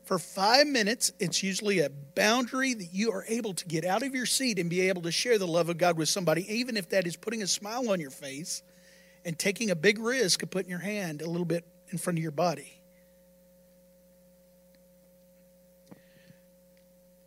For 0.07 0.17
five 0.17 0.67
minutes, 0.67 1.11
it's 1.19 1.43
usually 1.43 1.79
a 1.79 1.89
boundary 1.89 2.73
that 2.73 2.93
you 2.93 3.11
are 3.11 3.25
able 3.27 3.53
to 3.53 3.65
get 3.65 3.83
out 3.83 4.03
of 4.03 4.15
your 4.15 4.25
seat 4.25 4.57
and 4.57 4.69
be 4.69 4.87
able 4.87 5.01
to 5.01 5.11
share 5.11 5.37
the 5.37 5.45
love 5.45 5.67
of 5.67 5.77
God 5.77 5.97
with 5.97 6.07
somebody, 6.07 6.49
even 6.49 6.77
if 6.77 6.87
that 6.91 7.05
is 7.05 7.17
putting 7.17 7.41
a 7.43 7.47
smile 7.47 7.89
on 7.89 7.99
your 7.99 8.09
face 8.09 8.63
and 9.25 9.37
taking 9.37 9.69
a 9.69 9.75
big 9.75 9.99
risk 9.99 10.41
of 10.43 10.49
putting 10.49 10.69
your 10.69 10.79
hand 10.79 11.21
a 11.21 11.29
little 11.29 11.45
bit 11.45 11.67
in 11.89 11.97
front 11.97 12.17
of 12.17 12.23
your 12.23 12.31
body. 12.31 12.71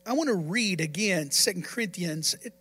I 0.07 0.15
want 0.15 0.29
to 0.29 0.35
read 0.35 0.81
again 0.81 1.31
Second 1.31 1.65
Corinthians. 1.65 2.35
It, 2.43 2.55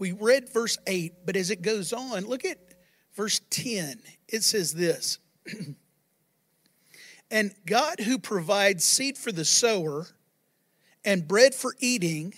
we 0.00 0.10
read 0.10 0.52
verse 0.52 0.76
8, 0.88 1.24
but 1.24 1.36
as 1.36 1.52
it 1.52 1.62
goes 1.62 1.92
on, 1.92 2.26
look 2.26 2.44
at 2.44 2.58
verse 3.14 3.40
10. 3.50 4.00
It 4.26 4.42
says 4.42 4.74
this 4.74 5.18
And 7.30 7.54
God, 7.64 8.00
who 8.00 8.18
provides 8.18 8.84
seed 8.84 9.16
for 9.16 9.30
the 9.30 9.44
sower 9.44 10.06
and 11.04 11.26
bread 11.26 11.54
for 11.54 11.76
eating, 11.78 12.34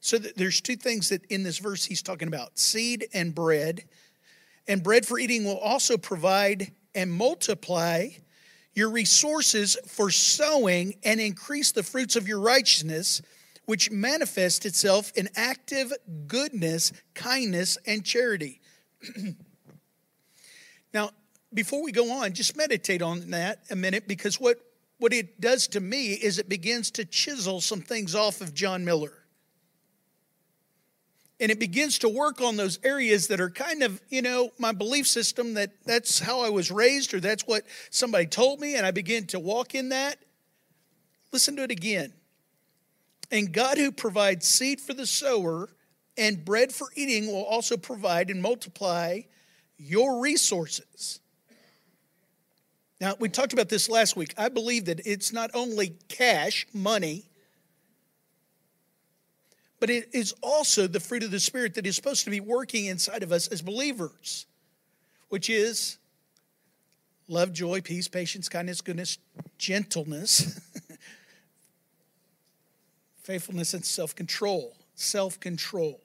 so 0.00 0.18
there's 0.18 0.60
two 0.60 0.76
things 0.76 1.10
that 1.10 1.24
in 1.26 1.42
this 1.42 1.58
verse 1.58 1.84
he's 1.84 2.02
talking 2.02 2.28
about 2.28 2.58
seed 2.58 3.06
and 3.12 3.34
bread. 3.34 3.84
And 4.66 4.82
bread 4.82 5.06
for 5.06 5.18
eating 5.18 5.44
will 5.44 5.58
also 5.58 5.98
provide 5.98 6.72
and 6.94 7.12
multiply 7.12 8.08
your 8.72 8.90
resources 8.90 9.76
for 9.86 10.10
sowing 10.10 10.94
and 11.04 11.20
increase 11.20 11.72
the 11.72 11.82
fruits 11.82 12.16
of 12.16 12.26
your 12.26 12.40
righteousness, 12.40 13.20
which 13.66 13.90
manifests 13.90 14.64
itself 14.64 15.12
in 15.14 15.28
active 15.36 15.92
goodness, 16.26 16.92
kindness, 17.14 17.76
and 17.86 18.04
charity. 18.04 18.60
before 21.52 21.82
we 21.82 21.92
go 21.92 22.12
on, 22.12 22.32
just 22.32 22.56
meditate 22.56 23.02
on 23.02 23.30
that 23.30 23.60
a 23.70 23.76
minute 23.76 24.06
because 24.06 24.40
what, 24.40 24.58
what 24.98 25.12
it 25.12 25.40
does 25.40 25.66
to 25.68 25.80
me 25.80 26.12
is 26.12 26.38
it 26.38 26.48
begins 26.48 26.90
to 26.92 27.04
chisel 27.04 27.60
some 27.60 27.80
things 27.80 28.14
off 28.14 28.40
of 28.40 28.54
John 28.54 28.84
Miller. 28.84 29.12
And 31.40 31.50
it 31.50 31.58
begins 31.58 31.98
to 32.00 32.08
work 32.08 32.42
on 32.42 32.56
those 32.56 32.78
areas 32.84 33.28
that 33.28 33.40
are 33.40 33.48
kind 33.48 33.82
of 33.82 34.00
you 34.10 34.20
know 34.20 34.50
my 34.58 34.72
belief 34.72 35.06
system 35.06 35.54
that 35.54 35.70
that's 35.86 36.20
how 36.20 36.40
i 36.40 36.50
was 36.50 36.70
raised 36.70 37.14
or 37.14 37.20
that's 37.20 37.46
what 37.46 37.64
somebody 37.88 38.26
told 38.26 38.60
me 38.60 38.74
and 38.74 38.84
i 38.84 38.90
begin 38.90 39.26
to 39.28 39.40
walk 39.40 39.74
in 39.74 39.88
that. 39.88 40.18
Listen 41.32 41.56
to 41.56 41.62
it 41.62 41.70
again. 41.70 42.12
And 43.30 43.54
god 43.54 43.78
who 43.78 43.90
provides 43.90 44.46
seed 44.46 44.82
for 44.82 44.92
the 44.92 45.06
sower 45.06 45.70
and 46.18 46.44
bread 46.44 46.72
for 46.72 46.88
eating 46.94 47.26
will 47.28 47.44
also 47.44 47.78
provide 47.78 48.28
and 48.28 48.42
multiply 48.42 49.20
your 49.78 50.20
resources 50.20 51.20
now 53.00 53.14
we 53.18 53.28
talked 53.28 53.52
about 53.52 53.68
this 53.68 53.88
last 53.88 54.16
week 54.16 54.34
i 54.36 54.48
believe 54.48 54.86
that 54.86 55.06
it's 55.06 55.32
not 55.32 55.50
only 55.54 55.94
cash 56.08 56.66
money 56.72 57.30
but 59.80 59.88
it 59.88 60.10
is 60.12 60.34
also 60.42 60.86
the 60.86 61.00
fruit 61.00 61.22
of 61.22 61.30
the 61.30 61.40
Spirit 61.40 61.74
that 61.74 61.86
is 61.86 61.96
supposed 61.96 62.24
to 62.24 62.30
be 62.30 62.38
working 62.38 62.84
inside 62.84 63.22
of 63.22 63.32
us 63.32 63.48
as 63.48 63.62
believers, 63.62 64.46
which 65.30 65.48
is 65.48 65.96
love, 67.28 67.54
joy, 67.54 67.80
peace, 67.80 68.06
patience, 68.06 68.50
kindness, 68.50 68.82
goodness, 68.82 69.16
gentleness, 69.56 70.60
faithfulness, 73.22 73.72
and 73.72 73.84
self 73.84 74.14
control. 74.14 74.76
Self 74.94 75.40
control. 75.40 76.02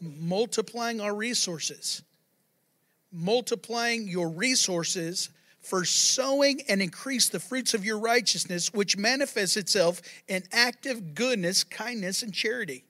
Multiplying 0.00 1.00
our 1.00 1.14
resources. 1.14 2.02
Multiplying 3.12 4.08
your 4.08 4.28
resources 4.28 5.30
for 5.68 5.84
sowing 5.84 6.62
and 6.68 6.80
increase 6.80 7.28
the 7.28 7.38
fruits 7.38 7.74
of 7.74 7.84
your 7.84 7.98
righteousness, 7.98 8.72
which 8.72 8.96
manifests 8.96 9.56
itself 9.56 10.00
in 10.26 10.42
active 10.50 11.14
goodness, 11.14 11.62
kindness, 11.62 12.22
and 12.22 12.32
charity. 12.32 12.84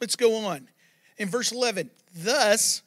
Let's 0.00 0.16
go 0.16 0.34
on. 0.46 0.68
In 1.16 1.28
verse 1.28 1.52
11, 1.52 1.90
thus 2.14 2.82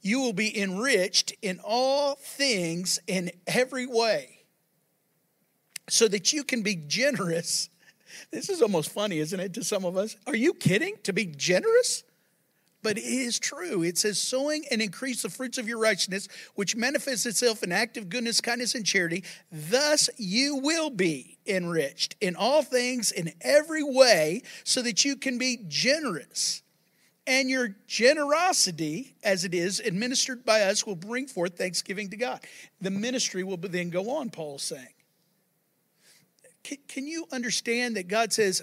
you 0.00 0.20
will 0.20 0.32
be 0.32 0.56
enriched 0.56 1.34
in 1.42 1.58
all 1.64 2.14
things 2.14 3.00
in 3.08 3.32
every 3.48 3.86
way, 3.86 4.38
so 5.88 6.06
that 6.06 6.32
you 6.32 6.44
can 6.44 6.62
be 6.62 6.76
generous. 6.76 7.68
This 8.30 8.48
is 8.48 8.62
almost 8.62 8.90
funny, 8.92 9.18
isn't 9.18 9.38
it, 9.38 9.52
to 9.54 9.62
some 9.62 9.84
of 9.84 9.96
us? 9.96 10.16
Are 10.26 10.34
you 10.34 10.54
kidding? 10.54 10.94
To 11.02 11.12
be 11.12 11.26
generous? 11.26 12.02
But 12.86 12.98
it 12.98 13.02
is 13.02 13.40
true. 13.40 13.82
It 13.82 13.98
says, 13.98 14.16
sowing 14.16 14.64
and 14.70 14.80
increase 14.80 15.22
the 15.22 15.28
fruits 15.28 15.58
of 15.58 15.66
your 15.66 15.80
righteousness, 15.80 16.28
which 16.54 16.76
manifests 16.76 17.26
itself 17.26 17.64
in 17.64 17.72
active 17.72 18.08
goodness, 18.08 18.40
kindness, 18.40 18.76
and 18.76 18.86
charity. 18.86 19.24
Thus 19.50 20.08
you 20.18 20.58
will 20.58 20.90
be 20.90 21.36
enriched 21.48 22.14
in 22.20 22.36
all 22.36 22.62
things 22.62 23.10
in 23.10 23.32
every 23.40 23.82
way, 23.82 24.42
so 24.62 24.82
that 24.82 25.04
you 25.04 25.16
can 25.16 25.36
be 25.36 25.58
generous. 25.66 26.62
And 27.26 27.50
your 27.50 27.74
generosity, 27.88 29.16
as 29.24 29.44
it 29.44 29.52
is 29.52 29.80
administered 29.80 30.44
by 30.44 30.60
us, 30.60 30.86
will 30.86 30.94
bring 30.94 31.26
forth 31.26 31.58
thanksgiving 31.58 32.10
to 32.10 32.16
God. 32.16 32.38
The 32.80 32.92
ministry 32.92 33.42
will 33.42 33.56
then 33.56 33.90
go 33.90 34.10
on, 34.10 34.30
Paul 34.30 34.56
is 34.56 34.62
saying. 34.62 34.94
Can, 36.86 37.08
you 37.08 37.26
understand 37.32 37.96
that 37.96 38.06
God 38.06 38.32
says, 38.32 38.62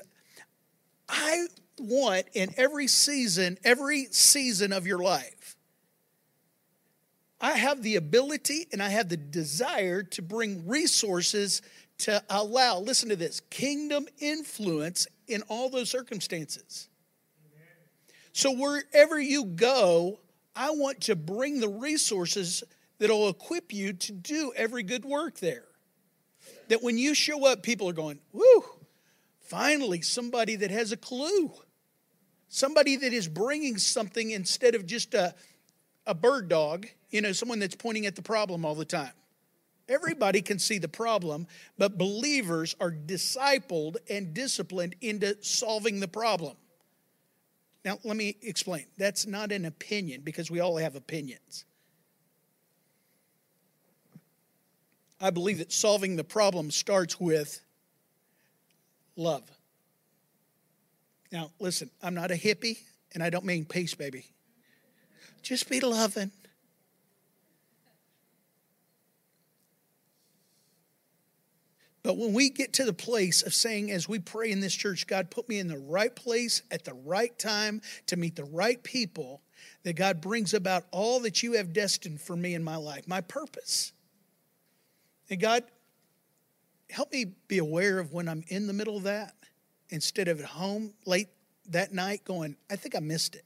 I 1.09 1.47
want 1.79 2.25
in 2.33 2.53
every 2.57 2.87
season, 2.87 3.57
every 3.63 4.07
season 4.11 4.73
of 4.73 4.85
your 4.87 4.99
life. 4.99 5.55
I 7.41 7.57
have 7.57 7.83
the 7.83 7.97
ability 7.97 8.67
and 8.71 8.81
I 8.81 8.89
have 8.89 9.09
the 9.09 9.17
desire 9.17 10.03
to 10.03 10.21
bring 10.21 10.65
resources 10.67 11.61
to 11.99 12.23
allow, 12.29 12.79
listen 12.79 13.09
to 13.09 13.15
this, 13.15 13.41
kingdom 13.49 14.07
influence 14.19 15.07
in 15.27 15.41
all 15.43 15.69
those 15.69 15.89
circumstances. 15.89 16.87
So 18.31 18.51
wherever 18.51 19.19
you 19.19 19.45
go, 19.45 20.19
I 20.55 20.71
want 20.71 21.01
to 21.01 21.15
bring 21.15 21.59
the 21.59 21.69
resources 21.69 22.63
that'll 22.99 23.29
equip 23.29 23.73
you 23.73 23.93
to 23.93 24.11
do 24.11 24.53
every 24.55 24.83
good 24.83 25.05
work 25.05 25.39
there. 25.39 25.65
That 26.69 26.81
when 26.81 26.97
you 26.97 27.13
show 27.13 27.45
up, 27.45 27.61
people 27.61 27.89
are 27.89 27.93
going, 27.93 28.19
whoo, 28.31 28.63
finally 29.41 30.01
somebody 30.01 30.55
that 30.55 30.71
has 30.71 30.91
a 30.91 30.97
clue. 30.97 31.51
Somebody 32.53 32.97
that 32.97 33.13
is 33.13 33.27
bringing 33.27 33.79
something 33.79 34.29
instead 34.29 34.75
of 34.75 34.85
just 34.85 35.15
a, 35.15 35.33
a 36.05 36.13
bird 36.13 36.49
dog, 36.49 36.85
you 37.09 37.19
know, 37.19 37.31
someone 37.31 37.57
that's 37.57 37.73
pointing 37.73 38.05
at 38.05 38.15
the 38.15 38.21
problem 38.21 38.63
all 38.63 38.75
the 38.75 38.85
time. 38.85 39.13
Everybody 39.89 40.43
can 40.43 40.59
see 40.59 40.77
the 40.77 40.87
problem, 40.87 41.47
but 41.79 41.97
believers 41.97 42.75
are 42.79 42.91
discipled 42.91 43.95
and 44.07 44.35
disciplined 44.35 44.93
into 45.01 45.35
solving 45.41 45.99
the 45.99 46.07
problem. 46.07 46.55
Now, 47.83 47.97
let 48.03 48.15
me 48.15 48.37
explain. 48.43 48.85
That's 48.99 49.25
not 49.25 49.51
an 49.51 49.65
opinion 49.65 50.21
because 50.21 50.51
we 50.51 50.59
all 50.59 50.77
have 50.77 50.95
opinions. 50.95 51.65
I 55.19 55.31
believe 55.31 55.57
that 55.57 55.71
solving 55.71 56.17
the 56.17 56.23
problem 56.23 56.69
starts 56.69 57.19
with 57.19 57.61
love. 59.15 59.49
Now, 61.33 61.49
listen, 61.59 61.89
I'm 62.03 62.13
not 62.13 62.29
a 62.29 62.35
hippie, 62.35 62.77
and 63.15 63.23
I 63.23 63.31
don't 63.31 63.43
mean 63.43 63.65
peace, 63.65 63.95
baby. 63.95 64.27
Just 65.41 65.67
be 65.67 65.79
loving. 65.79 66.29
But 72.03 72.17
when 72.17 72.33
we 72.33 72.51
get 72.51 72.73
to 72.73 72.85
the 72.85 72.93
place 72.93 73.41
of 73.41 73.53
saying, 73.55 73.89
as 73.89 74.07
we 74.07 74.19
pray 74.19 74.51
in 74.51 74.59
this 74.59 74.75
church, 74.75 75.07
God, 75.07 75.31
put 75.31 75.49
me 75.49 75.57
in 75.57 75.67
the 75.67 75.79
right 75.79 76.15
place 76.15 76.61
at 76.69 76.85
the 76.85 76.93
right 76.93 77.37
time 77.39 77.81
to 78.07 78.15
meet 78.15 78.35
the 78.35 78.45
right 78.45 78.81
people, 78.83 79.41
that 79.83 79.93
God 79.93 80.21
brings 80.21 80.53
about 80.53 80.83
all 80.91 81.19
that 81.21 81.41
you 81.41 81.53
have 81.53 81.73
destined 81.73 82.21
for 82.21 82.35
me 82.35 82.53
in 82.53 82.63
my 82.63 82.75
life, 82.75 83.07
my 83.07 83.21
purpose. 83.21 83.91
And 85.31 85.39
God, 85.39 85.63
help 86.91 87.11
me 87.11 87.25
be 87.47 87.57
aware 87.57 87.97
of 87.97 88.13
when 88.13 88.29
I'm 88.29 88.43
in 88.49 88.67
the 88.67 88.73
middle 88.73 88.97
of 88.97 89.03
that 89.03 89.33
instead 89.93 90.27
of 90.27 90.39
at 90.39 90.45
home 90.45 90.91
late 91.05 91.29
that 91.69 91.93
night 91.93 92.25
going, 92.25 92.57
I 92.69 92.75
think 92.75 92.95
I 92.95 92.99
missed 92.99 93.35
it. 93.35 93.45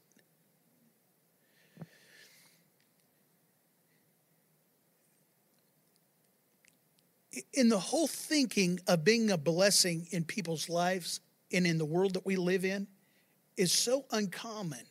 in 7.52 7.68
the 7.68 7.78
whole 7.78 8.08
thinking 8.08 8.80
of 8.88 9.04
being 9.04 9.30
a 9.30 9.38
blessing 9.38 10.08
in 10.10 10.24
people's 10.24 10.68
lives 10.68 11.20
and 11.52 11.66
in 11.66 11.78
the 11.78 11.84
world 11.84 12.14
that 12.14 12.26
we 12.26 12.34
live 12.34 12.64
in 12.64 12.86
is 13.56 13.70
so 13.70 14.04
uncommon 14.10 14.84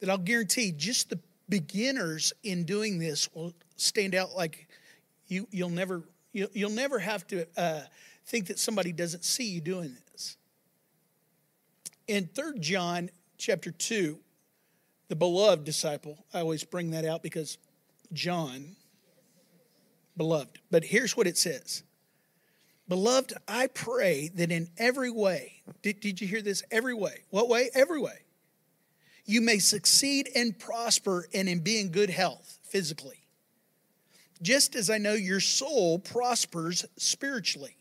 that 0.00 0.08
I'll 0.08 0.18
guarantee 0.18 0.70
just 0.70 1.10
the 1.10 1.18
beginners 1.48 2.32
in 2.44 2.64
doing 2.64 2.98
this 2.98 3.28
will 3.34 3.52
stand 3.76 4.14
out 4.14 4.36
like 4.36 4.68
you 5.26 5.48
you'll 5.50 5.68
never 5.68 6.04
you'll, 6.32 6.70
never 6.70 6.98
have 6.98 7.26
to 7.28 7.46
uh, 7.56 7.80
think 8.26 8.46
that 8.46 8.58
somebody 8.58 8.92
doesn't 8.92 9.24
see 9.24 9.48
you 9.48 9.60
doing 9.60 9.94
this. 9.94 10.05
In 12.08 12.26
Third 12.26 12.60
John 12.60 13.10
chapter 13.36 13.70
2, 13.70 14.18
the 15.08 15.16
beloved 15.16 15.64
disciple, 15.64 16.24
I 16.32 16.40
always 16.40 16.64
bring 16.64 16.90
that 16.92 17.04
out 17.04 17.22
because 17.22 17.58
John 18.12 18.76
beloved. 20.16 20.58
But 20.70 20.84
here's 20.84 21.16
what 21.16 21.26
it 21.26 21.36
says 21.36 21.82
Beloved, 22.88 23.34
I 23.48 23.66
pray 23.66 24.30
that 24.36 24.52
in 24.52 24.68
every 24.78 25.10
way, 25.10 25.62
did, 25.82 26.00
did 26.00 26.20
you 26.20 26.28
hear 26.28 26.42
this? 26.42 26.62
Every 26.70 26.94
way. 26.94 27.24
What 27.30 27.48
way? 27.48 27.70
Every 27.74 28.00
way. 28.00 28.18
You 29.24 29.40
may 29.40 29.58
succeed 29.58 30.30
and 30.36 30.56
prosper 30.56 31.26
and 31.34 31.48
in 31.48 31.60
being 31.60 31.90
good 31.90 32.10
health 32.10 32.60
physically, 32.62 33.26
just 34.40 34.76
as 34.76 34.88
I 34.88 34.98
know 34.98 35.14
your 35.14 35.40
soul 35.40 35.98
prospers 35.98 36.84
spiritually. 36.96 37.76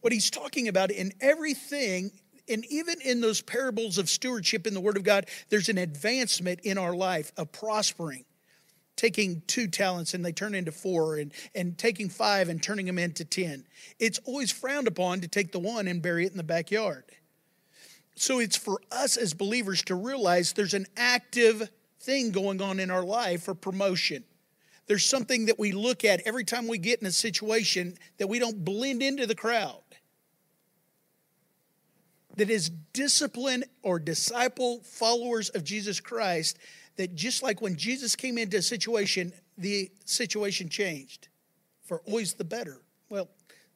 What 0.00 0.14
he's 0.14 0.30
talking 0.30 0.68
about 0.68 0.90
in 0.90 1.12
everything, 1.20 2.10
and 2.48 2.64
even 2.66 3.00
in 3.00 3.20
those 3.20 3.40
parables 3.40 3.98
of 3.98 4.08
stewardship 4.08 4.66
in 4.66 4.74
the 4.74 4.80
Word 4.80 4.96
of 4.96 5.04
God, 5.04 5.26
there's 5.48 5.68
an 5.68 5.78
advancement 5.78 6.60
in 6.60 6.78
our 6.78 6.94
life 6.94 7.32
of 7.36 7.52
prospering 7.52 8.24
taking 8.96 9.42
two 9.46 9.66
talents 9.66 10.14
and 10.14 10.24
they 10.24 10.32
turn 10.32 10.54
into 10.54 10.70
four 10.72 11.16
and, 11.16 11.32
and 11.54 11.78
taking 11.78 12.08
five 12.08 12.48
and 12.48 12.62
turning 12.62 12.86
them 12.86 12.98
into 12.98 13.24
ten. 13.24 13.64
It's 13.98 14.20
always 14.24 14.52
frowned 14.52 14.86
upon 14.86 15.20
to 15.20 15.28
take 15.28 15.52
the 15.52 15.58
one 15.58 15.88
and 15.88 16.02
bury 16.02 16.26
it 16.26 16.32
in 16.32 16.36
the 16.36 16.44
backyard. 16.44 17.04
So 18.14 18.38
it's 18.38 18.56
for 18.56 18.80
us 18.90 19.16
as 19.16 19.34
believers 19.34 19.82
to 19.84 19.94
realize 19.94 20.52
there's 20.52 20.74
an 20.74 20.86
active 20.96 21.70
thing 22.00 22.30
going 22.30 22.60
on 22.60 22.78
in 22.78 22.90
our 22.90 23.04
life 23.04 23.44
for 23.44 23.54
promotion. 23.54 24.24
There's 24.86 25.04
something 25.04 25.46
that 25.46 25.58
we 25.58 25.72
look 25.72 26.04
at 26.04 26.20
every 26.26 26.44
time 26.44 26.68
we 26.68 26.78
get 26.78 27.00
in 27.00 27.06
a 27.06 27.12
situation 27.12 27.96
that 28.18 28.28
we 28.28 28.38
don't 28.38 28.64
blend 28.64 29.02
into 29.02 29.26
the 29.26 29.34
crowd. 29.34 29.80
That 32.36 32.50
is 32.50 32.70
discipline 32.92 33.64
or 33.82 33.98
disciple 33.98 34.80
followers 34.82 35.50
of 35.50 35.64
Jesus 35.64 36.00
Christ 36.00 36.58
that 36.96 37.14
just 37.14 37.42
like 37.42 37.60
when 37.60 37.76
Jesus 37.76 38.16
came 38.16 38.38
into 38.38 38.58
a 38.58 38.62
situation, 38.62 39.32
the 39.58 39.90
situation 40.04 40.68
changed 40.68 41.28
for 41.84 42.00
always 42.06 42.34
the 42.34 42.44
better. 42.44 42.78
Well, 43.08 43.28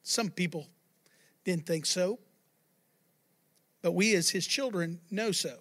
some 0.03 0.29
people 0.29 0.67
didn't 1.43 1.65
think 1.65 1.85
so, 1.85 2.19
but 3.81 3.91
we 3.91 4.15
as 4.15 4.29
his 4.29 4.47
children 4.47 4.99
know 5.11 5.31
so. 5.31 5.59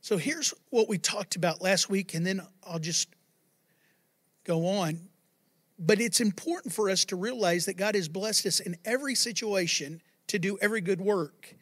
So 0.00 0.16
here's 0.16 0.54
what 0.70 0.88
we 0.88 0.98
talked 0.98 1.34
about 1.34 1.60
last 1.60 1.90
week, 1.90 2.14
and 2.14 2.24
then 2.24 2.40
I'll 2.64 2.78
just 2.78 3.08
go 4.44 4.66
on. 4.66 5.08
But 5.78 6.00
it's 6.00 6.20
important 6.20 6.72
for 6.72 6.88
us 6.88 7.04
to 7.06 7.16
realize 7.16 7.66
that 7.66 7.76
God 7.76 7.94
has 7.94 8.08
blessed 8.08 8.46
us 8.46 8.60
in 8.60 8.76
every 8.84 9.14
situation 9.14 10.00
to 10.28 10.38
do 10.38 10.58
every 10.60 10.80
good 10.80 11.00
work. 11.00 11.54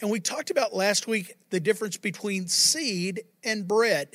And 0.00 0.10
we 0.10 0.20
talked 0.20 0.50
about 0.50 0.74
last 0.74 1.06
week 1.06 1.34
the 1.50 1.60
difference 1.60 1.96
between 1.96 2.46
seed 2.48 3.22
and 3.44 3.66
bread. 3.66 4.08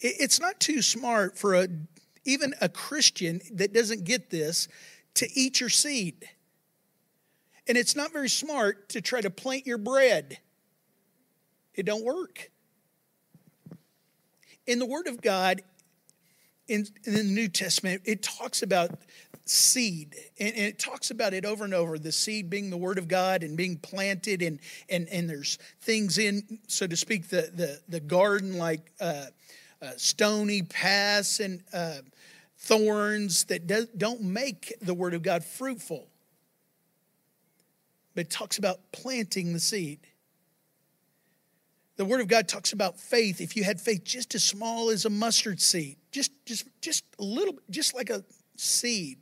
It's 0.00 0.40
not 0.40 0.58
too 0.58 0.82
smart 0.82 1.38
for 1.38 1.54
a 1.54 1.68
even 2.24 2.54
a 2.60 2.68
Christian 2.68 3.40
that 3.52 3.72
doesn't 3.72 4.04
get 4.04 4.30
this 4.30 4.68
to 5.14 5.28
eat 5.34 5.60
your 5.60 5.68
seed. 5.68 6.28
And 7.66 7.76
it's 7.76 7.96
not 7.96 8.12
very 8.12 8.28
smart 8.28 8.88
to 8.90 9.00
try 9.00 9.20
to 9.20 9.30
plant 9.30 9.66
your 9.66 9.78
bread. 9.78 10.38
It 11.74 11.86
don't 11.86 12.04
work. 12.04 12.50
In 14.66 14.78
the 14.78 14.86
Word 14.86 15.06
of 15.06 15.20
God, 15.20 15.62
in, 16.68 16.86
in 17.04 17.14
the 17.14 17.22
New 17.22 17.48
Testament, 17.48 18.02
it 18.04 18.22
talks 18.22 18.62
about 18.62 18.90
seed. 19.44 20.14
And, 20.38 20.54
and, 20.54 20.66
it 20.66 20.78
talks 20.78 21.10
about 21.10 21.34
it 21.34 21.44
over 21.44 21.64
and 21.64 21.74
over 21.74 21.98
the 21.98 22.12
seed 22.12 22.48
being 22.48 22.70
the 22.70 22.76
word 22.76 22.98
of 22.98 23.08
God 23.08 23.42
and 23.42 23.56
being 23.56 23.76
planted, 23.76 24.42
and, 24.42 24.60
and, 24.88 25.08
and 25.08 25.28
there's 25.28 25.58
things 25.80 26.18
in, 26.18 26.60
so 26.68 26.86
to 26.86 26.96
speak, 26.96 27.28
the, 27.28 27.50
the, 27.54 27.80
the 27.88 28.00
garden 28.00 28.58
like 28.58 28.92
uh, 29.00 29.26
uh, 29.80 29.90
stony 29.96 30.62
paths 30.62 31.40
and 31.40 31.62
uh, 31.72 31.96
thorns 32.58 33.44
that 33.44 33.66
do, 33.66 33.86
don't 33.96 34.22
make 34.22 34.74
the 34.80 34.94
word 34.94 35.14
of 35.14 35.22
God 35.22 35.44
fruitful. 35.44 36.06
But 38.14 38.26
it 38.26 38.30
talks 38.30 38.58
about 38.58 38.78
planting 38.92 39.52
the 39.52 39.60
seed. 39.60 39.98
The 41.96 42.04
word 42.04 42.20
of 42.20 42.28
God 42.28 42.48
talks 42.48 42.72
about 42.72 42.98
faith. 42.98 43.40
If 43.40 43.56
you 43.56 43.64
had 43.64 43.80
faith 43.80 44.04
just 44.04 44.34
as 44.34 44.42
small 44.42 44.90
as 44.90 45.04
a 45.04 45.10
mustard 45.10 45.60
seed, 45.60 45.96
just 46.10 46.32
just 46.46 46.66
just 46.80 47.04
a 47.18 47.22
little 47.22 47.54
just 47.70 47.94
like 47.94 48.10
a 48.10 48.24
seed, 48.56 49.18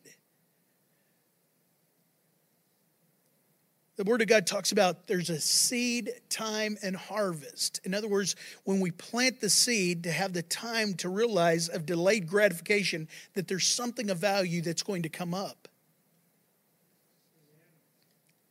the 4.01 4.11
Word 4.11 4.23
of 4.23 4.29
God 4.29 4.47
talks 4.47 4.73
about 4.73 5.07
there's 5.09 5.29
a 5.29 5.39
seed 5.39 6.11
time 6.31 6.79
and 6.83 6.97
harvest. 6.97 7.83
In 7.85 7.93
other 7.93 8.09
words, 8.09 8.35
when 8.65 8.81
we 8.81 8.91
plant 8.93 9.43
the 9.43 9.51
seed, 9.51 10.05
to 10.05 10.11
have 10.11 10.33
the 10.33 10.41
time 10.43 10.95
to 10.95 11.11
realize 11.11 11.69
of 11.69 11.85
delayed 11.85 12.27
gratification 12.27 13.09
that 13.35 13.47
there's 13.47 13.67
something 13.67 14.09
of 14.09 14.17
value 14.17 14.63
that's 14.63 14.83
going 14.83 15.03
to 15.03 15.11
come 15.11 15.35
up. 15.35 15.60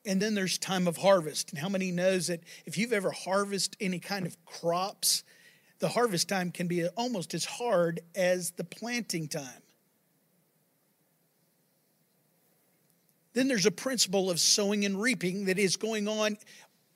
And 0.10 0.20
then 0.20 0.34
there's 0.34 0.58
time 0.58 0.88
of 0.88 0.98
harvest. 0.98 1.52
And 1.52 1.60
how 1.60 1.70
many 1.70 1.92
knows 1.92 2.28
that 2.28 2.42
if 2.66 2.80
you've 2.80 2.94
ever 2.94 3.12
harvested 3.12 3.78
any 3.80 4.00
kind 4.00 4.26
of 4.26 4.44
crops, 4.44 5.24
the 5.78 5.90
harvest 5.90 6.28
time 6.28 6.50
can 6.50 6.66
be 6.66 6.88
almost 6.88 7.36
as 7.36 7.46
hard 7.46 8.00
as 8.16 8.50
the 8.50 8.64
planting 8.64 9.28
time. 9.28 9.62
Then 13.34 13.48
there's 13.48 13.68
a 13.68 13.72
principle 13.72 14.32
of 14.32 14.40
sowing 14.40 14.84
and 14.84 15.00
reaping 15.00 15.46
that 15.46 15.60
is 15.60 15.76
going 15.76 16.08
on 16.08 16.40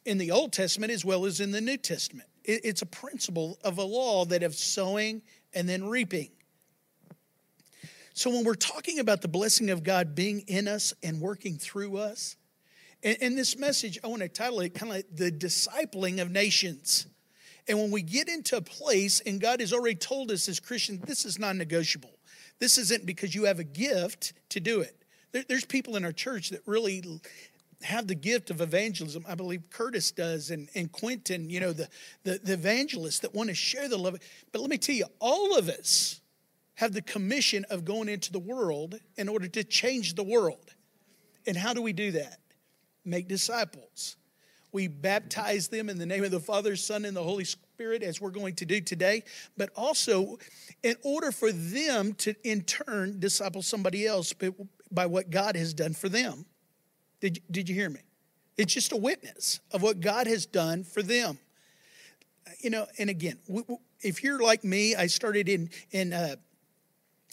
in 0.05 0.17
the 0.17 0.31
Old 0.31 0.51
Testament 0.51 0.91
as 0.91 1.05
well 1.05 1.27
as 1.27 1.39
in 1.39 1.51
the 1.51 1.61
New 1.61 1.77
Testament. 1.77 2.27
It's 2.43 2.81
a 2.81 2.87
principle 2.87 3.59
of 3.63 3.77
a 3.77 3.83
law 3.83 4.25
that 4.25 4.41
of 4.41 4.55
sowing 4.55 5.21
and 5.53 5.69
then 5.69 5.85
reaping. 5.85 6.31
So 8.15 8.31
when 8.31 8.43
we're 8.43 8.55
talking 8.55 8.97
about 8.97 9.21
the 9.21 9.27
blessing 9.27 9.69
of 9.69 9.83
God 9.83 10.15
being 10.15 10.39
in 10.47 10.67
us 10.67 10.95
and 11.03 11.21
working 11.21 11.59
through 11.59 11.97
us, 11.97 12.37
and, 13.03 13.37
this 13.37 13.57
message, 13.57 13.99
I 14.03 14.07
want 14.07 14.21
to 14.21 14.29
title 14.29 14.61
it 14.61 14.73
kind 14.73 14.91
of 14.91 14.97
like 14.97 15.07
the 15.13 15.31
discipling 15.31 16.21
of 16.21 16.31
nations. 16.31 17.05
And 17.67 17.77
when 17.77 17.91
we 17.91 18.01
get 18.01 18.29
into 18.29 18.57
a 18.57 18.61
place, 18.61 19.21
and 19.25 19.39
God 19.39 19.59
has 19.59 19.73
already 19.73 19.95
told 19.95 20.31
us 20.31 20.47
as 20.49 20.59
Christians, 20.59 21.01
this 21.01 21.25
is 21.25 21.39
non 21.39 21.57
negotiable. 21.57 22.17
This 22.59 22.77
isn't 22.77 23.05
because 23.05 23.35
you 23.35 23.45
have 23.45 23.59
a 23.59 23.63
gift 23.63 24.33
to 24.49 24.59
do 24.59 24.81
it. 24.81 24.95
There, 25.31 25.43
there's 25.47 25.65
people 25.65 25.95
in 25.95 26.05
our 26.05 26.11
church 26.11 26.49
that 26.49 26.61
really 26.65 27.03
have 27.81 28.07
the 28.07 28.15
gift 28.15 28.49
of 28.49 28.61
evangelism. 28.61 29.25
I 29.27 29.35
believe 29.35 29.69
Curtis 29.69 30.11
does 30.11 30.51
and, 30.51 30.69
and 30.75 30.91
Quentin, 30.91 31.49
you 31.49 31.59
know, 31.59 31.73
the, 31.73 31.89
the, 32.23 32.39
the 32.41 32.53
evangelists 32.53 33.19
that 33.19 33.33
want 33.33 33.49
to 33.49 33.55
share 33.55 33.89
the 33.89 33.97
love. 33.97 34.17
But 34.51 34.61
let 34.61 34.69
me 34.69 34.77
tell 34.77 34.95
you, 34.95 35.05
all 35.19 35.57
of 35.57 35.69
us 35.69 36.21
have 36.75 36.93
the 36.93 37.01
commission 37.01 37.65
of 37.69 37.85
going 37.85 38.09
into 38.09 38.31
the 38.31 38.39
world 38.39 38.95
in 39.17 39.29
order 39.29 39.47
to 39.47 39.63
change 39.63 40.15
the 40.15 40.23
world. 40.23 40.73
And 41.45 41.57
how 41.57 41.73
do 41.73 41.81
we 41.81 41.93
do 41.93 42.11
that? 42.11 42.39
Make 43.05 43.27
disciples. 43.27 44.17
We 44.71 44.87
baptize 44.87 45.67
them 45.67 45.89
in 45.89 45.99
the 45.99 46.05
name 46.05 46.23
of 46.23 46.31
the 46.31 46.39
Father, 46.39 46.75
Son, 46.75 47.05
and 47.05 47.15
the 47.15 47.23
Holy 47.23 47.43
Spirit, 47.43 48.01
as 48.01 48.19
we're 48.19 48.31
going 48.31 48.55
to 48.55 48.65
do 48.65 48.81
today. 48.81 49.23
But 49.55 49.69
also, 49.75 50.39
in 50.81 50.95
order 51.03 51.31
for 51.31 51.51
them 51.51 52.13
to, 52.15 52.33
in 52.43 52.61
turn, 52.61 53.19
disciple 53.19 53.61
somebody 53.61 54.07
else 54.07 54.33
by 54.91 55.05
what 55.05 55.29
God 55.29 55.55
has 55.55 55.73
done 55.73 55.93
for 55.93 56.09
them. 56.09 56.45
Did, 57.19 57.41
did 57.51 57.69
you 57.69 57.75
hear 57.75 57.89
me? 57.89 58.01
It's 58.57 58.73
just 58.73 58.91
a 58.91 58.97
witness 58.97 59.59
of 59.71 59.81
what 59.81 59.99
God 59.99 60.27
has 60.27 60.45
done 60.45 60.83
for 60.83 61.01
them. 61.01 61.39
You 62.59 62.69
know, 62.69 62.85
and 62.97 63.09
again, 63.09 63.39
if 64.01 64.23
you're 64.23 64.39
like 64.39 64.63
me, 64.63 64.95
I 64.95 65.07
started 65.07 65.49
in 65.49 65.69
in 65.91 66.13
uh, 66.13 66.35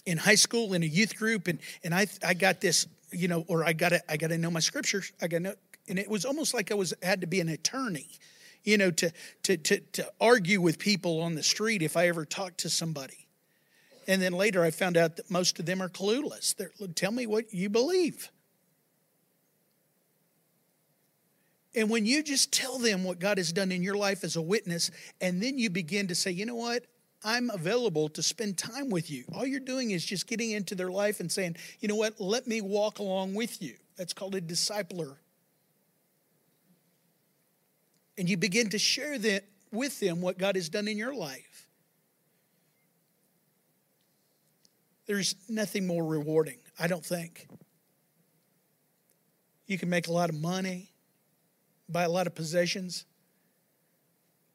in 0.06 0.18
high 0.18 0.37
school 0.37 0.72
in 0.72 0.83
a 0.83 0.87
youth 0.87 1.16
group, 1.16 1.46
and 1.46 1.59
and 1.85 1.94
I 1.94 2.06
I 2.24 2.35
got 2.35 2.61
this, 2.61 2.87
you 3.12 3.29
know, 3.29 3.44
or 3.49 3.64
I 3.64 3.73
got 3.73 3.90
to 3.90 4.11
I 4.11 4.16
got 4.16 4.29
to 4.29 4.38
know 4.38 4.51
my 4.51 4.61
scriptures. 4.61 5.12
I 5.20 5.29
got 5.29 5.38
to 5.38 5.42
know, 5.42 5.55
and 5.88 5.99
it 5.99 6.09
was 6.09 6.25
almost 6.25 6.55
like 6.55 6.70
I 6.70 6.75
was 6.75 6.94
had 7.03 7.20
to 7.23 7.27
be 7.27 7.40
an 7.40 7.49
attorney, 7.49 8.09
you 8.64 8.79
know, 8.79 8.90
to 8.90 9.12
to 9.44 9.57
to 9.57 9.81
to 9.81 10.11
argue 10.20 10.61
with 10.61 10.79
people 10.79 11.20
on 11.20 11.35
the 11.35 11.42
street 11.42 11.83
if 11.83 11.96
I 11.96 12.09
ever 12.09 12.25
talked 12.25 12.59
to 12.59 12.70
somebody. 12.70 13.27
And 14.07 14.20
then 14.20 14.33
later, 14.33 14.64
I 14.64 14.70
found 14.70 14.96
out 14.96 15.16
that 15.16 15.31
most 15.31 15.61
of 15.61 15.66
them 15.66 15.81
are 15.81 15.88
clueless. 15.88 16.57
They're, 16.57 16.73
tell 16.94 17.12
me 17.12 17.27
what 17.27 17.53
you 17.53 17.68
believe. 17.68 18.31
And 21.75 21.88
when 21.88 22.07
you 22.07 22.23
just 22.23 22.53
tell 22.53 22.79
them 22.79 23.05
what 23.05 23.20
God 23.20 23.38
has 23.38 23.53
done 23.53 23.70
in 23.70 23.83
your 23.83 23.94
life 23.94 24.25
as 24.25 24.35
a 24.35 24.42
witness, 24.42 24.90
and 25.20 25.40
then 25.40 25.59
you 25.59 25.70
begin 25.70 26.09
to 26.09 26.14
say, 26.14 26.33
you 26.33 26.44
know 26.44 26.57
what? 26.57 26.85
I'm 27.22 27.50
available 27.50 28.09
to 28.11 28.22
spend 28.22 28.56
time 28.56 28.88
with 28.88 29.11
you. 29.11 29.24
All 29.35 29.44
you're 29.44 29.61
doing 29.61 29.90
is 29.90 30.04
just 30.04 30.26
getting 30.26 30.52
into 30.52 30.74
their 30.74 30.90
life 30.90 31.20
and 31.20 31.30
saying, 31.30 31.56
you 31.80 31.88
know 31.88 31.96
what? 31.96 32.20
Let 32.20 32.46
me 32.46 32.61
walk 32.61 32.98
along 32.98 33.35
with 33.35 33.61
you. 33.61 33.74
That's 33.96 34.12
called 34.12 34.35
a 34.35 34.40
discipler. 34.40 35.16
And 38.16 38.28
you 38.28 38.37
begin 38.37 38.70
to 38.70 38.78
share 38.78 39.18
that 39.18 39.44
with 39.70 40.00
them 40.00 40.20
what 40.20 40.38
God 40.38 40.56
has 40.56 40.68
done 40.68 40.88
in 40.88 40.96
your 40.96 41.14
life. 41.14 41.68
There's 45.06 45.35
nothing 45.48 45.87
more 45.87 46.04
rewarding, 46.04 46.59
I 46.78 46.87
don't 46.87 47.04
think. 47.04 47.48
You 49.66 49.78
can 49.78 49.90
make 49.90 50.09
a 50.09 50.12
lot 50.12 50.30
of 50.30 50.40
money 50.40 50.90
buy 51.90 52.04
a 52.04 52.09
lot 52.09 52.26
of 52.26 52.35
possessions. 52.35 53.04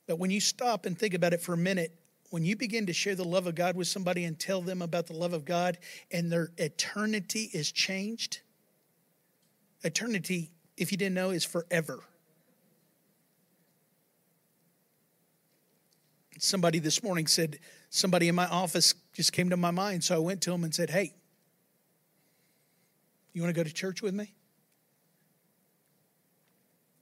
But 0.08 0.20
when 0.20 0.32
you 0.32 0.40
stop 0.40 0.86
and 0.86 0.98
think 0.98 1.14
about 1.14 1.34
it 1.34 1.42
for 1.42 1.54
a 1.54 1.58
minute, 1.58 1.92
when 2.30 2.44
you 2.44 2.56
begin 2.56 2.86
to 2.88 2.94
share 2.94 3.16
the 3.16 3.24
love 3.24 3.48
of 3.48 3.56
God 3.56 3.76
with 3.76 3.88
somebody 3.88 4.26
and 4.26 4.38
tell 4.38 4.62
them 4.62 4.82
about 4.82 5.08
the 5.08 5.14
love 5.14 5.34
of 5.34 5.46
God 5.46 5.78
and 6.12 6.32
their 6.32 6.52
eternity 6.58 7.50
is 7.54 7.72
changed, 7.72 8.40
eternity, 9.84 10.52
if 10.78 10.92
you 10.92 10.98
didn't 10.98 11.16
know, 11.16 11.30
is 11.30 11.46
forever. 11.46 12.00
Somebody 16.38 16.80
this 16.80 17.02
morning 17.02 17.28
said, 17.28 17.60
somebody 17.90 18.28
in 18.28 18.36
my 18.36 18.48
office 18.48 18.94
just 19.14 19.32
came 19.32 19.50
to 19.52 19.58
my 19.58 19.72
mind. 19.72 20.04
So 20.04 20.16
I 20.16 20.20
went 20.20 20.42
to 20.42 20.52
him 20.52 20.64
and 20.64 20.76
said, 20.76 20.90
Hey, 20.90 21.14
you 23.34 23.42
want 23.42 23.56
to 23.56 23.58
go 23.58 23.64
to 23.64 23.74
church 23.74 24.02
with 24.02 24.14
me? 24.14 24.34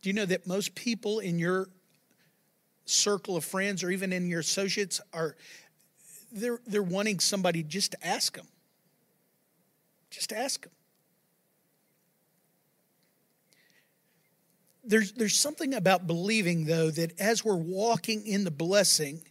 Do 0.01 0.09
you 0.09 0.13
know 0.13 0.25
that 0.25 0.45
most 0.45 0.75
people 0.75 1.19
in 1.19 1.39
your 1.39 1.69
circle 2.85 3.37
of 3.37 3.45
friends 3.45 3.83
or 3.83 3.91
even 3.91 4.11
in 4.11 4.29
your 4.29 4.39
associates 4.39 4.99
are 5.13 5.35
they're 6.31 6.59
they're 6.65 6.83
wanting 6.83 7.19
somebody 7.19 7.63
just 7.63 7.91
to 7.91 8.07
ask 8.07 8.35
them. 8.35 8.47
Just 10.09 10.33
ask 10.33 10.63
them. 10.63 10.71
There's 14.83 15.11
there's 15.13 15.37
something 15.37 15.73
about 15.73 16.07
believing 16.07 16.65
though 16.65 16.89
that 16.89 17.19
as 17.19 17.45
we're 17.45 17.55
walking 17.55 18.25
in 18.25 18.43
the 18.43 18.51
blessing 18.51 19.21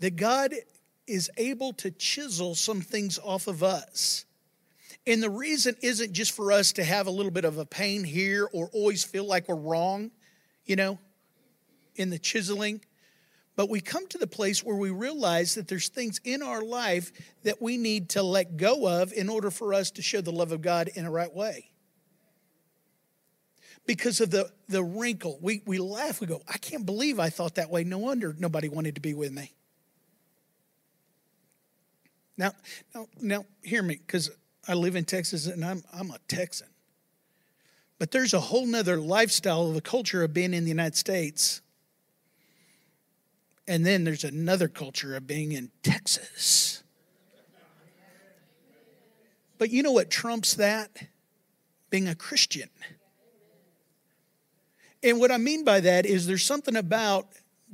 that 0.00 0.16
God 0.16 0.54
is 1.06 1.30
able 1.36 1.72
to 1.74 1.90
chisel 1.90 2.54
some 2.54 2.80
things 2.80 3.18
off 3.22 3.46
of 3.46 3.62
us 3.62 4.24
and 5.06 5.22
the 5.22 5.30
reason 5.30 5.76
isn't 5.82 6.12
just 6.12 6.32
for 6.32 6.52
us 6.52 6.72
to 6.72 6.84
have 6.84 7.06
a 7.06 7.10
little 7.10 7.32
bit 7.32 7.44
of 7.44 7.58
a 7.58 7.66
pain 7.66 8.04
here 8.04 8.48
or 8.52 8.70
always 8.72 9.02
feel 9.02 9.24
like 9.24 9.48
we're 9.48 9.56
wrong, 9.56 10.12
you 10.64 10.76
know, 10.76 10.98
in 11.96 12.10
the 12.10 12.18
chiseling. 12.18 12.80
But 13.54 13.68
we 13.68 13.80
come 13.80 14.06
to 14.08 14.18
the 14.18 14.26
place 14.26 14.64
where 14.64 14.76
we 14.76 14.90
realize 14.90 15.54
that 15.56 15.68
there's 15.68 15.88
things 15.88 16.20
in 16.24 16.42
our 16.42 16.62
life 16.62 17.12
that 17.42 17.60
we 17.60 17.76
need 17.76 18.08
to 18.10 18.22
let 18.22 18.56
go 18.56 18.88
of 18.88 19.12
in 19.12 19.28
order 19.28 19.50
for 19.50 19.74
us 19.74 19.90
to 19.92 20.02
show 20.02 20.20
the 20.20 20.32
love 20.32 20.52
of 20.52 20.62
God 20.62 20.88
in 20.94 21.04
a 21.04 21.10
right 21.10 21.32
way. 21.32 21.68
Because 23.84 24.20
of 24.20 24.30
the, 24.30 24.50
the 24.68 24.82
wrinkle, 24.82 25.38
we, 25.42 25.62
we 25.66 25.78
laugh, 25.78 26.20
we 26.20 26.26
go, 26.26 26.40
I 26.48 26.56
can't 26.58 26.86
believe 26.86 27.18
I 27.18 27.30
thought 27.30 27.56
that 27.56 27.68
way. 27.68 27.84
No 27.84 27.98
wonder 27.98 28.34
nobody 28.38 28.68
wanted 28.68 28.94
to 28.94 29.00
be 29.00 29.12
with 29.12 29.32
me. 29.32 29.52
Now, 32.36 32.52
now, 32.94 33.06
now, 33.20 33.44
hear 33.62 33.82
me, 33.82 34.00
because 34.04 34.30
I 34.66 34.74
live 34.74 34.96
in 34.96 35.04
Texas 35.04 35.46
and 35.46 35.64
I'm, 35.64 35.82
I'm 35.92 36.10
a 36.10 36.18
Texan. 36.28 36.68
But 37.98 38.10
there's 38.10 38.34
a 38.34 38.40
whole 38.40 38.66
nother 38.66 38.96
lifestyle 38.96 39.70
of 39.70 39.76
a 39.76 39.80
culture 39.80 40.24
of 40.24 40.34
being 40.34 40.54
in 40.54 40.64
the 40.64 40.70
United 40.70 40.96
States. 40.96 41.61
And 43.66 43.86
then 43.86 44.04
there's 44.04 44.24
another 44.24 44.68
culture 44.68 45.14
of 45.14 45.26
being 45.26 45.52
in 45.52 45.70
Texas. 45.82 46.82
But 49.58 49.70
you 49.70 49.82
know 49.82 49.92
what 49.92 50.10
trumps 50.10 50.54
that? 50.54 50.90
Being 51.90 52.08
a 52.08 52.14
Christian. 52.14 52.68
And 55.02 55.20
what 55.20 55.30
I 55.30 55.38
mean 55.38 55.64
by 55.64 55.80
that 55.80 56.06
is 56.06 56.26
there's 56.26 56.44
something 56.44 56.76
about 56.76 57.26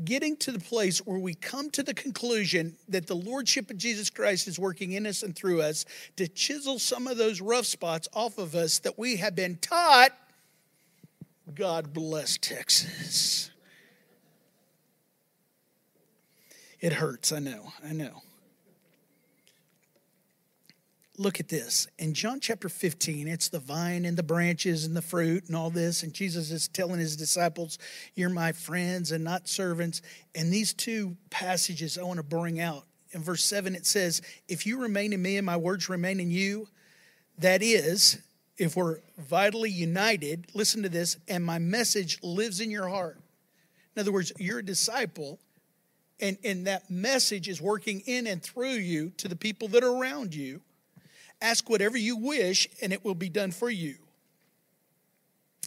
getting 0.05 0.37
to 0.37 0.53
the 0.53 0.61
place 0.61 0.99
where 0.99 1.19
we 1.19 1.35
come 1.35 1.71
to 1.71 1.83
the 1.83 1.95
conclusion 1.95 2.77
that 2.89 3.07
the 3.07 3.17
Lordship 3.17 3.71
of 3.71 3.79
Jesus 3.79 4.11
Christ 4.11 4.47
is 4.47 4.59
working 4.59 4.93
in 4.93 5.07
us 5.07 5.23
and 5.23 5.35
through 5.35 5.61
us 5.61 5.85
to 6.17 6.29
chisel 6.29 6.79
some 6.79 7.07
of 7.07 7.17
those 7.17 7.41
rough 7.41 7.67
spots 7.67 8.09
off 8.13 8.39
of 8.39 8.55
us 8.55 8.79
that 8.81 8.99
we 8.99 9.17
have 9.17 9.35
been 9.35 9.57
taught. 9.57 10.13
God 11.55 11.93
bless 11.93 12.39
Texas. 12.39 13.51
It 16.81 16.93
hurts, 16.95 17.33
I 17.33 17.41
know, 17.41 17.73
I 17.85 17.93
know 17.93 18.23
look 21.19 21.41
at 21.41 21.49
this. 21.49 21.89
In 21.99 22.15
John 22.15 22.39
chapter 22.41 22.69
15, 22.69 23.27
it's 23.27 23.49
the 23.49 23.59
vine 23.59 24.05
and 24.05 24.17
the 24.17 24.23
branches 24.23 24.85
and 24.85 24.97
the 24.97 25.03
fruit 25.03 25.47
and 25.49 25.57
all 25.57 25.69
this. 25.69 26.03
And 26.03 26.15
Jesus 26.15 26.51
is 26.51 26.69
telling 26.69 27.01
his 27.01 27.17
disciples, 27.17 27.79
You're 28.15 28.31
my 28.31 28.53
friends 28.53 29.13
and 29.13 29.25
not 29.25 29.49
servants. 29.49 30.01
And 30.35 30.53
these 30.53 30.73
two 30.73 31.17
passages 31.31 31.99
I 31.99 32.05
want 32.05 32.19
to 32.19 32.23
bring 32.23 32.61
out. 32.61 32.85
In 33.13 33.23
verse 33.23 33.43
7, 33.45 33.75
it 33.75 33.85
says, 33.85 34.23
If 34.47 34.65
you 34.65 34.81
remain 34.81 35.13
in 35.13 35.21
me 35.21 35.37
and 35.37 35.45
my 35.45 35.57
words 35.57 35.89
remain 35.89 36.21
in 36.21 36.31
you, 36.31 36.69
that 37.39 37.63
is, 37.63 38.19
if 38.57 38.77
we're 38.77 38.99
vitally 39.19 39.71
united, 39.71 40.47
listen 40.55 40.83
to 40.83 40.89
this, 40.89 41.17
and 41.27 41.45
my 41.45 41.59
message 41.59 42.19
lives 42.23 42.61
in 42.61 42.71
your 42.71 42.89
heart. 42.89 43.19
In 43.97 44.01
other 44.01 44.13
words, 44.13 44.33
you're 44.39 44.61
a 44.61 44.65
disciple, 44.65 45.39
and, 46.21 46.39
and 46.45 46.67
that 46.67 46.91
message 46.91 47.49
is 47.49 47.61
working 47.61 48.01
in 48.07 48.27
and 48.27 48.43
through 48.43 48.73
you 48.73 49.11
to 49.19 49.29
the 49.29 49.37
people 49.37 49.69
that 49.69 49.85
are 49.85 49.95
around 49.95 50.35
you 50.35 50.61
Ask 51.41 51.71
whatever 51.71 51.97
you 51.97 52.17
wish, 52.17 52.69
and 52.83 52.93
it 52.93 53.05
will 53.05 53.15
be 53.15 53.29
done 53.29 53.53
for 53.53 53.71
you. 53.71 53.97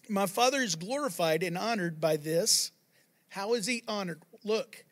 My 0.10 0.26
Father 0.26 0.58
is 0.58 0.76
glorified 0.76 1.44
and 1.44 1.58
honored 1.58 2.02
by 2.02 2.18
this. 2.18 2.72
How 3.30 3.54
is 3.54 3.66
he 3.66 3.84
honored? 3.88 4.22
Look, 4.44 4.84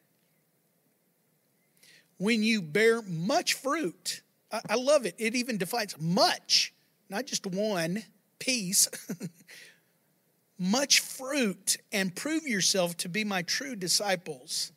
when 2.17 2.43
you 2.43 2.61
bear 2.61 3.01
much 3.01 3.55
fruit, 3.55 4.21
I, 4.51 4.61
I 4.69 4.75
love 4.75 5.05
it. 5.05 5.15
It 5.17 5.35
even 5.35 5.57
defines 5.57 5.99
much, 5.99 6.73
not 7.09 7.25
just 7.25 7.45
one 7.45 8.03
piece. 8.37 8.87
much 10.57 11.01
fruit 11.01 11.77
and 11.91 12.15
prove 12.15 12.47
yourself 12.47 12.95
to 12.97 13.09
be 13.09 13.25
my 13.25 13.41
true 13.41 13.75
disciples. 13.75 14.71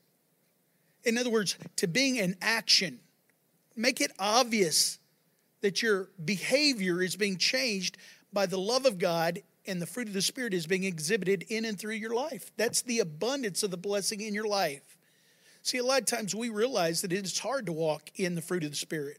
In 1.04 1.18
other 1.18 1.30
words, 1.30 1.56
to 1.76 1.86
being 1.86 2.18
an 2.18 2.36
action. 2.40 3.00
Make 3.74 4.00
it 4.00 4.12
obvious 4.18 4.98
that 5.62 5.82
your 5.82 6.10
behavior 6.24 7.02
is 7.02 7.16
being 7.16 7.38
changed 7.38 7.96
by 8.32 8.46
the 8.46 8.58
love 8.58 8.84
of 8.84 8.98
God 8.98 9.40
and 9.66 9.80
the 9.80 9.86
fruit 9.86 10.08
of 10.08 10.14
the 10.14 10.22
Spirit 10.22 10.54
is 10.54 10.66
being 10.66 10.84
exhibited 10.84 11.44
in 11.48 11.64
and 11.64 11.78
through 11.78 11.94
your 11.94 12.14
life. 12.14 12.50
That's 12.56 12.82
the 12.82 12.98
abundance 12.98 13.62
of 13.62 13.70
the 13.70 13.76
blessing 13.76 14.20
in 14.20 14.34
your 14.34 14.46
life. 14.46 14.98
See, 15.62 15.78
a 15.78 15.84
lot 15.84 16.00
of 16.00 16.06
times 16.06 16.34
we 16.34 16.48
realize 16.48 17.02
that 17.02 17.12
it's 17.12 17.38
hard 17.38 17.66
to 17.66 17.72
walk 17.72 18.10
in 18.16 18.34
the 18.34 18.42
fruit 18.42 18.64
of 18.64 18.70
the 18.70 18.76
Spirit. 18.76 19.18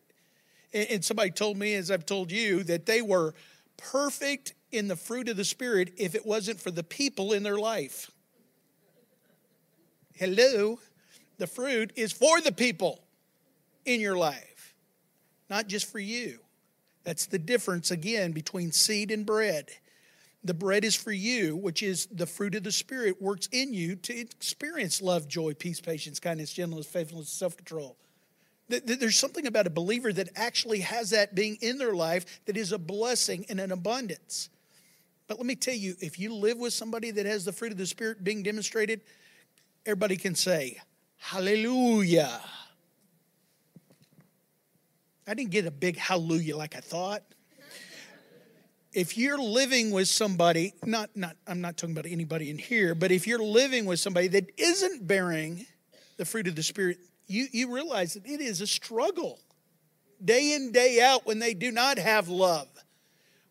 And 0.73 1.05
somebody 1.05 1.31
told 1.31 1.57
me, 1.57 1.75
as 1.75 1.91
I've 1.91 2.05
told 2.05 2.31
you, 2.31 2.63
that 2.63 2.85
they 2.85 3.01
were 3.01 3.33
perfect 3.77 4.53
in 4.71 4.87
the 4.87 4.95
fruit 4.95 5.29
of 5.29 5.37
the 5.37 5.45
Spirit 5.45 5.93
if 5.97 6.15
it 6.15 6.25
wasn't 6.25 6.59
for 6.59 6.71
the 6.71 6.83
people 6.83 7.31
in 7.31 7.43
their 7.43 7.57
life. 7.57 8.11
Hello? 10.15 10.79
The 11.43 11.47
fruit 11.47 11.91
is 11.97 12.13
for 12.13 12.39
the 12.39 12.53
people 12.53 13.03
in 13.83 13.99
your 13.99 14.15
life 14.15 14.73
not 15.49 15.67
just 15.67 15.91
for 15.91 15.99
you. 15.99 16.39
That's 17.03 17.25
the 17.25 17.37
difference 17.37 17.91
again 17.91 18.31
between 18.31 18.71
seed 18.71 19.11
and 19.11 19.25
bread. 19.25 19.69
The 20.45 20.53
bread 20.53 20.85
is 20.85 20.95
for 20.95 21.11
you, 21.11 21.57
which 21.57 21.83
is 21.83 22.05
the 22.05 22.25
fruit 22.25 22.55
of 22.55 22.63
the 22.63 22.71
Spirit 22.71 23.21
works 23.21 23.49
in 23.51 23.73
you 23.73 23.97
to 23.97 24.17
experience 24.17 25.01
love, 25.01 25.27
joy, 25.27 25.53
peace, 25.53 25.81
patience, 25.81 26.17
kindness, 26.17 26.53
gentleness, 26.53 26.87
faithfulness, 26.87 27.27
self 27.27 27.57
control. 27.57 27.97
There's 28.69 29.19
something 29.19 29.45
about 29.45 29.67
a 29.67 29.69
believer 29.69 30.13
that 30.13 30.29
actually 30.37 30.79
has 30.79 31.09
that 31.09 31.35
being 31.35 31.57
in 31.59 31.77
their 31.77 31.93
life 31.93 32.39
that 32.45 32.55
is 32.55 32.71
a 32.71 32.79
blessing 32.79 33.45
and 33.49 33.59
an 33.59 33.73
abundance. 33.73 34.49
But 35.27 35.39
let 35.39 35.45
me 35.45 35.55
tell 35.55 35.75
you, 35.75 35.95
if 35.99 36.17
you 36.17 36.33
live 36.33 36.57
with 36.57 36.71
somebody 36.71 37.11
that 37.11 37.25
has 37.25 37.43
the 37.43 37.51
fruit 37.51 37.73
of 37.73 37.77
the 37.77 37.85
Spirit 37.85 38.23
being 38.23 38.43
demonstrated, 38.43 39.01
everybody 39.85 40.15
can 40.15 40.35
say, 40.35 40.79
Hallelujah. 41.25 42.41
I 45.25 45.33
didn't 45.33 45.51
get 45.51 45.65
a 45.65 45.71
big 45.71 45.97
hallelujah 45.97 46.57
like 46.57 46.75
I 46.75 46.81
thought. 46.81 47.23
If 48.91 49.17
you're 49.17 49.39
living 49.39 49.91
with 49.91 50.09
somebody, 50.09 50.73
not, 50.85 51.11
not 51.15 51.37
I'm 51.47 51.61
not 51.61 51.77
talking 51.77 51.95
about 51.95 52.11
anybody 52.11 52.49
in 52.49 52.57
here, 52.57 52.93
but 52.93 53.09
if 53.09 53.25
you're 53.25 53.41
living 53.41 53.85
with 53.85 54.01
somebody 54.01 54.27
that 54.27 54.51
isn't 54.57 55.07
bearing 55.07 55.65
the 56.17 56.25
fruit 56.25 56.45
of 56.47 56.57
the 56.57 56.61
Spirit, 56.61 56.97
you, 57.25 57.47
you 57.53 57.73
realize 57.73 58.15
that 58.15 58.27
it 58.27 58.41
is 58.41 58.59
a 58.59 58.67
struggle 58.67 59.39
day 60.23 60.53
in, 60.53 60.73
day 60.73 61.01
out 61.01 61.25
when 61.25 61.39
they 61.39 61.53
do 61.53 61.71
not 61.71 61.97
have 61.97 62.27
love. 62.27 62.67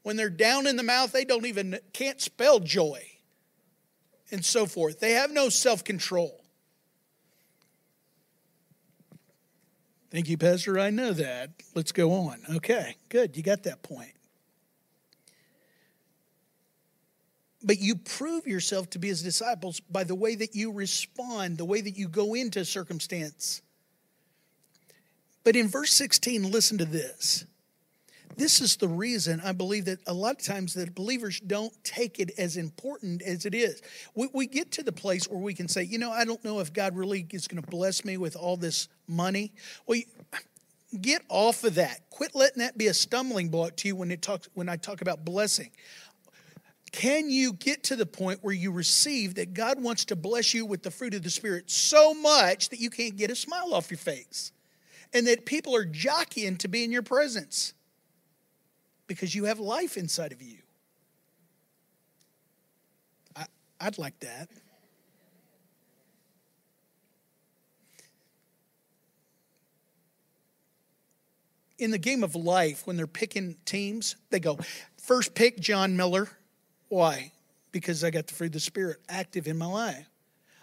When 0.02 0.16
they're 0.16 0.28
down 0.28 0.66
in 0.66 0.76
the 0.76 0.82
mouth, 0.82 1.10
they 1.10 1.24
don't 1.24 1.46
even 1.46 1.78
can't 1.94 2.20
spell 2.20 2.60
joy 2.60 3.02
and 4.30 4.44
so 4.44 4.66
forth. 4.66 5.00
They 5.00 5.12
have 5.12 5.32
no 5.32 5.48
self-control. 5.48 6.41
Thank 10.12 10.28
you, 10.28 10.36
Pastor. 10.36 10.78
I 10.78 10.90
know 10.90 11.14
that. 11.14 11.52
Let's 11.74 11.90
go 11.90 12.12
on. 12.12 12.42
Okay, 12.56 12.96
good. 13.08 13.34
You 13.34 13.42
got 13.42 13.62
that 13.62 13.82
point. 13.82 14.12
But 17.62 17.80
you 17.80 17.96
prove 17.96 18.46
yourself 18.46 18.90
to 18.90 18.98
be 18.98 19.08
his 19.08 19.22
disciples 19.22 19.80
by 19.80 20.04
the 20.04 20.14
way 20.14 20.34
that 20.34 20.54
you 20.54 20.70
respond, 20.70 21.56
the 21.56 21.64
way 21.64 21.80
that 21.80 21.96
you 21.96 22.08
go 22.08 22.34
into 22.34 22.62
circumstance. 22.66 23.62
But 25.44 25.56
in 25.56 25.66
verse 25.68 25.92
16, 25.94 26.50
listen 26.50 26.76
to 26.76 26.84
this. 26.84 27.46
This 28.36 28.60
is 28.60 28.76
the 28.76 28.88
reason 28.88 29.40
I 29.44 29.52
believe 29.52 29.84
that 29.86 30.00
a 30.06 30.14
lot 30.14 30.32
of 30.32 30.44
times 30.44 30.74
that 30.74 30.94
believers 30.94 31.40
don't 31.40 31.72
take 31.84 32.18
it 32.18 32.30
as 32.38 32.56
important 32.56 33.22
as 33.22 33.44
it 33.44 33.54
is. 33.54 33.82
We, 34.14 34.28
we 34.32 34.46
get 34.46 34.70
to 34.72 34.82
the 34.82 34.92
place 34.92 35.28
where 35.28 35.40
we 35.40 35.54
can 35.54 35.68
say, 35.68 35.82
you 35.82 35.98
know, 35.98 36.10
I 36.10 36.24
don't 36.24 36.42
know 36.44 36.60
if 36.60 36.72
God 36.72 36.96
really 36.96 37.26
is 37.30 37.46
going 37.46 37.62
to 37.62 37.68
bless 37.68 38.04
me 38.04 38.16
with 38.16 38.36
all 38.36 38.56
this 38.56 38.88
money. 39.06 39.52
Well, 39.86 40.00
get 41.00 41.22
off 41.28 41.64
of 41.64 41.74
that. 41.76 42.08
Quit 42.10 42.34
letting 42.34 42.60
that 42.60 42.78
be 42.78 42.86
a 42.86 42.94
stumbling 42.94 43.48
block 43.48 43.76
to 43.76 43.88
you 43.88 43.96
when 43.96 44.10
it 44.10 44.22
talks 44.22 44.48
when 44.54 44.68
I 44.68 44.76
talk 44.76 45.02
about 45.02 45.24
blessing. 45.24 45.70
Can 46.90 47.30
you 47.30 47.54
get 47.54 47.84
to 47.84 47.96
the 47.96 48.04
point 48.04 48.40
where 48.42 48.54
you 48.54 48.70
receive 48.70 49.36
that 49.36 49.54
God 49.54 49.82
wants 49.82 50.04
to 50.06 50.16
bless 50.16 50.52
you 50.52 50.66
with 50.66 50.82
the 50.82 50.90
fruit 50.90 51.14
of 51.14 51.22
the 51.22 51.30
Spirit 51.30 51.70
so 51.70 52.12
much 52.12 52.68
that 52.68 52.80
you 52.80 52.90
can't 52.90 53.16
get 53.16 53.30
a 53.30 53.34
smile 53.34 53.72
off 53.72 53.90
your 53.90 53.98
face? 53.98 54.52
And 55.14 55.26
that 55.26 55.46
people 55.46 55.74
are 55.74 55.84
jockeying 55.84 56.56
to 56.58 56.68
be 56.68 56.84
in 56.84 56.92
your 56.92 57.02
presence 57.02 57.74
because 59.14 59.34
you 59.34 59.44
have 59.44 59.60
life 59.60 59.96
inside 59.96 60.32
of 60.32 60.40
you. 60.40 60.58
I, 63.36 63.44
I'd 63.80 63.98
like 63.98 64.18
that. 64.20 64.48
In 71.78 71.90
the 71.90 71.98
game 71.98 72.24
of 72.24 72.34
life, 72.34 72.86
when 72.86 72.96
they're 72.96 73.06
picking 73.06 73.56
teams, 73.64 74.16
they 74.30 74.40
go, 74.40 74.58
first 74.96 75.34
pick 75.34 75.58
John 75.60 75.96
Miller. 75.96 76.28
Why? 76.88 77.32
Because 77.70 78.04
I 78.04 78.10
got 78.10 78.28
the 78.28 78.34
fruit 78.34 78.46
of 78.46 78.52
the 78.52 78.60
Spirit 78.60 78.98
active 79.08 79.46
in 79.46 79.58
my 79.58 79.66
life. 79.66 80.08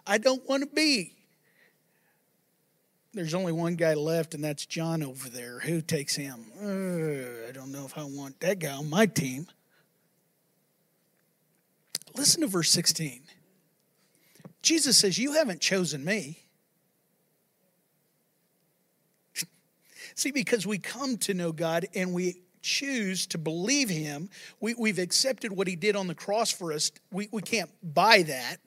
I 0.07 0.17
don't 0.17 0.47
want 0.47 0.63
to 0.63 0.75
be 0.75 1.13
there's 3.13 3.33
only 3.33 3.51
one 3.51 3.75
guy 3.75 3.95
left, 3.95 4.33
and 4.33 4.43
that's 4.43 4.65
John 4.65 5.01
over 5.01 5.29
there. 5.29 5.59
Who 5.59 5.81
takes 5.81 6.15
him? 6.15 6.45
Uh, 6.61 7.49
I 7.49 7.51
don't 7.51 7.71
know 7.71 7.85
if 7.85 7.97
I 7.97 8.03
want 8.03 8.39
that 8.41 8.59
guy 8.59 8.71
on 8.71 8.89
my 8.89 9.07
team. 9.07 9.47
Listen 12.15 12.41
to 12.41 12.47
verse 12.47 12.69
16. 12.69 13.21
Jesus 14.61 14.97
says, 14.97 15.17
You 15.17 15.33
haven't 15.33 15.61
chosen 15.61 16.05
me. 16.05 16.39
See, 20.15 20.31
because 20.31 20.67
we 20.67 20.77
come 20.77 21.17
to 21.19 21.33
know 21.33 21.51
God 21.51 21.87
and 21.95 22.13
we 22.13 22.41
choose 22.61 23.25
to 23.27 23.37
believe 23.37 23.89
Him, 23.89 24.29
we, 24.59 24.75
have 24.89 24.99
accepted 24.99 25.51
what 25.51 25.67
He 25.67 25.75
did 25.75 25.95
on 25.95 26.07
the 26.07 26.15
cross 26.15 26.51
for 26.51 26.73
us. 26.73 26.91
We, 27.11 27.29
we 27.31 27.41
can't 27.41 27.71
buy 27.81 28.23
that. 28.23 28.57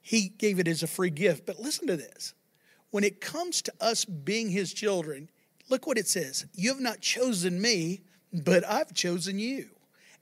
He 0.00 0.28
gave 0.28 0.58
it 0.58 0.68
as 0.68 0.82
a 0.82 0.86
free 0.86 1.10
gift. 1.10 1.44
But 1.44 1.58
listen 1.58 1.86
to 1.88 1.96
this 1.96 2.34
when 2.94 3.02
it 3.02 3.20
comes 3.20 3.60
to 3.60 3.72
us 3.80 4.04
being 4.04 4.48
his 4.50 4.72
children, 4.72 5.28
look 5.68 5.84
what 5.84 5.98
it 5.98 6.06
says 6.06 6.46
You 6.54 6.68
have 6.68 6.80
not 6.80 7.00
chosen 7.00 7.60
me, 7.60 8.02
but 8.32 8.64
I've 8.64 8.94
chosen 8.94 9.36
you. 9.36 9.70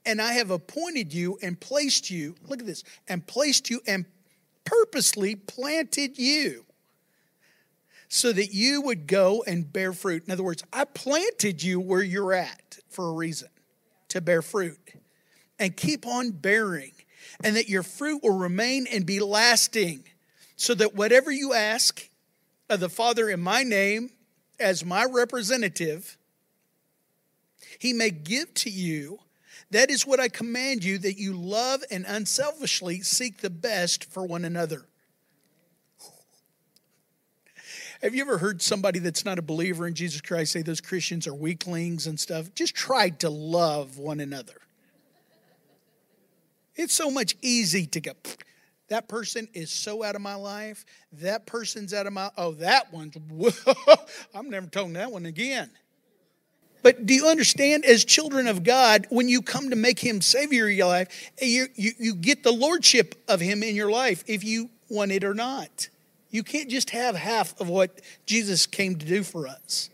And 0.07 0.19
I 0.19 0.33
have 0.33 0.49
appointed 0.49 1.13
you 1.13 1.37
and 1.43 1.59
placed 1.59 2.09
you, 2.09 2.33
look 2.47 2.61
at 2.61 2.65
this, 2.65 2.83
and 3.07 3.27
placed 3.27 3.69
you 3.69 3.79
and 3.85 4.05
purposely 4.65 5.35
planted 5.35 6.17
you 6.17 6.65
so 8.07 8.33
that 8.33 8.55
you 8.55 8.81
would 8.81 9.05
go 9.05 9.43
and 9.45 9.71
bear 9.71 9.93
fruit. 9.93 10.23
In 10.25 10.31
other 10.31 10.41
words, 10.41 10.63
I 10.73 10.85
planted 10.85 11.61
you 11.61 11.79
where 11.79 12.01
you're 12.01 12.33
at 12.33 12.79
for 12.89 13.07
a 13.07 13.13
reason 13.13 13.49
to 14.07 14.19
bear 14.19 14.41
fruit 14.41 14.79
and 15.59 15.77
keep 15.77 16.07
on 16.07 16.31
bearing, 16.31 16.93
and 17.43 17.55
that 17.55 17.69
your 17.69 17.83
fruit 17.83 18.23
will 18.23 18.35
remain 18.35 18.87
and 18.91 19.05
be 19.05 19.19
lasting, 19.19 20.05
so 20.55 20.73
that 20.73 20.95
whatever 20.95 21.29
you 21.29 21.53
ask 21.53 22.09
of 22.73 22.79
the 22.79 22.89
Father 22.89 23.29
in 23.29 23.39
my 23.39 23.63
name 23.63 24.09
as 24.59 24.83
my 24.85 25.05
representative, 25.05 26.17
he 27.79 27.93
may 27.93 28.09
give 28.09 28.53
to 28.55 28.69
you. 28.69 29.19
That 29.71 29.89
is 29.89 30.05
what 30.05 30.19
I 30.19 30.27
command 30.27 30.83
you 30.83 30.97
that 30.99 31.17
you 31.17 31.33
love 31.33 31.83
and 31.89 32.05
unselfishly 32.07 33.01
seek 33.01 33.37
the 33.37 33.49
best 33.49 34.05
for 34.05 34.25
one 34.25 34.45
another. 34.45 34.85
Have 38.01 38.13
you 38.13 38.21
ever 38.21 38.37
heard 38.37 38.61
somebody 38.61 38.99
that's 38.99 39.23
not 39.23 39.39
a 39.39 39.41
believer 39.41 39.87
in 39.87 39.93
Jesus 39.93 40.19
Christ 40.19 40.51
say 40.51 40.61
those 40.61 40.81
Christians 40.81 41.25
are 41.25 41.33
weaklings 41.33 42.05
and 42.05 42.19
stuff? 42.19 42.53
Just 42.53 42.75
try 42.75 43.09
to 43.09 43.29
love 43.29 43.97
one 43.97 44.19
another. 44.19 44.59
It's 46.75 46.93
so 46.93 47.09
much 47.09 47.35
easy 47.41 47.85
to 47.87 48.01
go, 48.01 48.11
that 48.93 49.07
person 49.07 49.47
is 49.53 49.71
so 49.71 50.03
out 50.03 50.15
of 50.15 50.21
my 50.21 50.35
life. 50.35 50.85
That 51.13 51.47
person's 51.47 51.95
out 51.95 52.05
of 52.05 52.13
my, 52.13 52.29
oh, 52.37 52.51
that 52.53 52.93
one's, 52.93 53.17
I'm 54.35 54.51
never 54.51 54.67
telling 54.67 54.93
that 54.93 55.11
one 55.11 55.25
again. 55.25 55.71
But 56.83 57.07
do 57.07 57.15
you 57.15 57.27
understand, 57.27 57.85
as 57.85 58.05
children 58.05 58.45
of 58.45 58.63
God, 58.63 59.07
when 59.09 59.27
you 59.27 59.41
come 59.41 59.71
to 59.71 59.75
make 59.75 59.97
Him 59.97 60.21
Savior 60.21 60.67
of 60.67 60.73
your 60.73 60.85
life, 60.85 61.31
you, 61.41 61.69
you, 61.73 61.93
you 61.97 62.13
get 62.13 62.43
the 62.43 62.51
Lordship 62.51 63.15
of 63.27 63.39
Him 63.39 63.63
in 63.63 63.75
your 63.75 63.89
life 63.89 64.23
if 64.27 64.43
you 64.43 64.69
want 64.89 65.11
it 65.11 65.23
or 65.23 65.33
not. 65.33 65.89
You 66.29 66.43
can't 66.43 66.69
just 66.69 66.91
have 66.91 67.15
half 67.15 67.59
of 67.59 67.69
what 67.69 67.99
Jesus 68.27 68.67
came 68.67 68.97
to 68.97 69.05
do 69.07 69.23
for 69.23 69.47
us. 69.47 69.89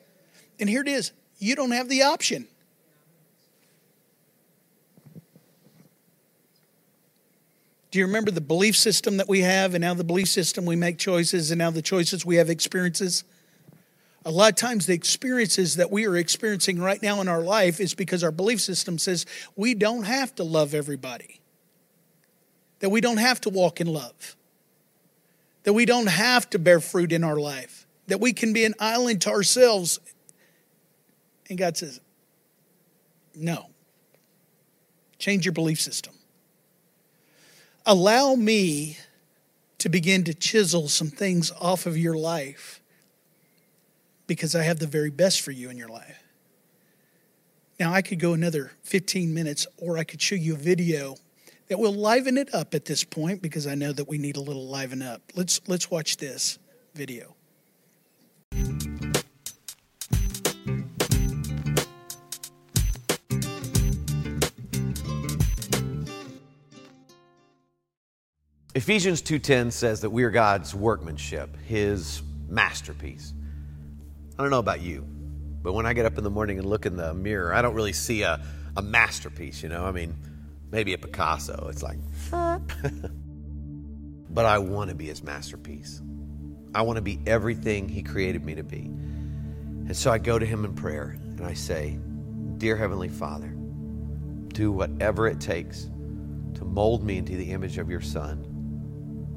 And 0.60 0.70
here 0.70 0.82
it 0.82 0.90
is 0.90 1.14
you 1.38 1.56
don't 1.56 1.72
have 1.72 1.88
the 1.88 2.02
option. 2.04 2.50
Do 7.92 7.98
you 7.98 8.06
remember 8.06 8.30
the 8.30 8.42
belief 8.42 8.78
system 8.78 9.18
that 9.18 9.28
we 9.28 9.42
have? 9.42 9.74
And 9.74 9.82
now 9.82 9.94
the 9.94 10.04
belief 10.04 10.28
system, 10.28 10.66
we 10.66 10.76
make 10.76 10.98
choices, 10.98 11.50
and 11.52 11.58
now 11.58 11.72
the 11.72 11.82
choices, 11.82 12.26
we 12.26 12.36
have 12.36 12.50
experiences. 12.50 13.24
A 14.26 14.32
lot 14.32 14.52
of 14.52 14.56
times, 14.56 14.86
the 14.86 14.94
experiences 14.94 15.78
that 15.78 15.90
we 15.90 16.06
are 16.06 16.16
experiencing 16.16 16.80
right 16.80 17.02
now 17.02 17.20
in 17.22 17.28
our 17.28 17.42
life 17.42 17.80
is 17.80 17.96
because 17.96 18.24
our 18.24 18.32
belief 18.32 18.62
system 18.62 19.00
says 19.00 19.26
we 19.56 19.74
don't 19.74 20.04
have 20.04 20.36
to 20.36 20.44
love 20.44 20.76
everybody, 20.76 21.40
that 22.80 22.90
we 22.90 23.02
don't 23.02 23.18
have 23.18 23.42
to 23.42 23.50
walk 23.50 23.82
in 23.82 23.88
love, 23.88 24.36
that 25.64 25.74
we 25.74 25.86
don't 25.86 26.10
have 26.10 26.50
to 26.52 26.60
bear 26.60 26.80
fruit 26.80 27.12
in 27.12 27.24
our 27.24 27.38
life, 27.38 27.88
that 28.08 28.20
we 28.20 28.34
can 28.34 28.54
be 28.54 28.66
an 28.66 28.76
island 28.80 29.22
to 29.22 29.32
ourselves. 29.32 30.00
And 31.50 31.58
God 31.58 31.78
says, 31.78 32.00
no. 33.34 33.68
Change 35.18 35.46
your 35.46 35.54
belief 35.54 35.82
system 35.82 36.14
allow 37.86 38.36
me 38.36 38.98
to 39.80 39.90
begin 39.90 40.24
to 40.26 40.34
chisel 40.34 40.88
some 40.88 41.10
things 41.10 41.52
off 41.60 41.86
of 41.86 41.98
your 41.98 42.16
life 42.16 42.82
because 44.28 44.54
I 44.56 44.64
have 44.64 44.80
the 44.80 44.88
very 44.88 45.10
best 45.10 45.42
for 45.42 45.52
you 45.52 45.70
in 45.70 45.78
your 45.78 45.88
life. 45.90 46.22
Now, 47.80 47.94
I 47.94 48.02
could 48.02 48.20
go 48.20 48.34
another 48.34 48.72
15 48.84 49.34
minutes, 49.34 49.66
or 49.78 49.98
I 49.98 50.04
could 50.04 50.22
show 50.22 50.36
you 50.36 50.54
a 50.54 50.58
video 50.58 51.16
that 51.70 51.80
will 51.80 51.94
liven 51.94 52.38
it 52.38 52.54
up 52.54 52.76
at 52.76 52.86
this 52.86 53.04
point 53.04 53.42
because 53.42 53.66
I 53.66 53.76
know 53.76 53.94
that 53.94 54.08
we 54.08 54.18
need 54.18 54.36
a 54.36 54.42
little 54.42 54.68
liven 54.68 55.02
up. 55.02 55.22
Let's, 55.34 55.62
let's 55.68 55.90
watch 55.90 56.18
this 56.18 56.60
video. 56.94 57.36
Ephesians 68.80 69.22
2:10 69.22 69.72
says 69.72 70.00
that 70.00 70.10
we 70.10 70.24
are 70.24 70.30
God's 70.30 70.74
workmanship, 70.74 71.58
his 71.68 72.22
masterpiece. 72.48 73.34
I 74.38 74.42
don't 74.42 74.52
know 74.52 74.60
about 74.60 74.80
you, 74.80 75.06
but 75.62 75.74
when 75.74 75.86
I 75.86 75.92
get 75.92 76.06
up 76.06 76.18
in 76.18 76.24
the 76.24 76.30
morning 76.30 76.60
and 76.60 76.66
look 76.66 76.86
in 76.86 76.96
the 76.96 77.14
mirror, 77.14 77.54
I 77.54 77.62
don't 77.62 77.76
really 77.76 77.92
see 77.92 78.22
a, 78.22 78.40
a 78.78 78.82
masterpiece, 78.82 79.62
you 79.62 79.68
know? 79.68 79.84
I 79.84 79.92
mean, 79.92 80.16
maybe 80.72 80.94
a 80.94 80.98
Picasso. 80.98 81.68
It's 81.70 81.84
like 81.84 81.98
But 84.30 84.46
I 84.46 84.60
want 84.60 84.92
to 84.92 84.96
be 84.96 85.08
his 85.08 85.24
masterpiece. 85.24 86.02
I 86.74 86.82
want 86.84 86.96
to 86.96 87.02
be 87.02 87.20
everything 87.28 87.90
he 87.90 88.02
created 88.02 88.46
me 88.46 88.56
to 88.56 88.64
be. 88.64 88.84
And 88.84 89.98
so 89.98 90.10
I 90.10 90.20
go 90.20 90.40
to 90.40 90.46
him 90.46 90.64
in 90.64 90.74
prayer 90.74 91.18
and 91.22 91.46
I 91.46 91.54
say, 91.54 92.00
Dear 92.58 92.78
Heavenly 92.78 93.10
Father, 93.10 93.54
do 94.54 94.72
whatever 94.72 95.28
it 95.28 95.42
takes 95.42 95.90
to 96.54 96.64
mold 96.64 97.04
me 97.04 97.18
into 97.18 97.36
the 97.36 97.52
image 97.52 97.78
of 97.78 97.90
your 97.90 98.00
Son. 98.00 98.49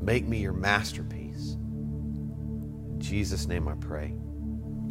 Make 0.03 0.27
me 0.27 0.39
your 0.39 0.53
masterpiece. 0.53 1.53
In 1.53 2.97
Jesus' 2.99 3.47
name 3.47 3.69
I 3.69 3.75
pray. 3.75 4.15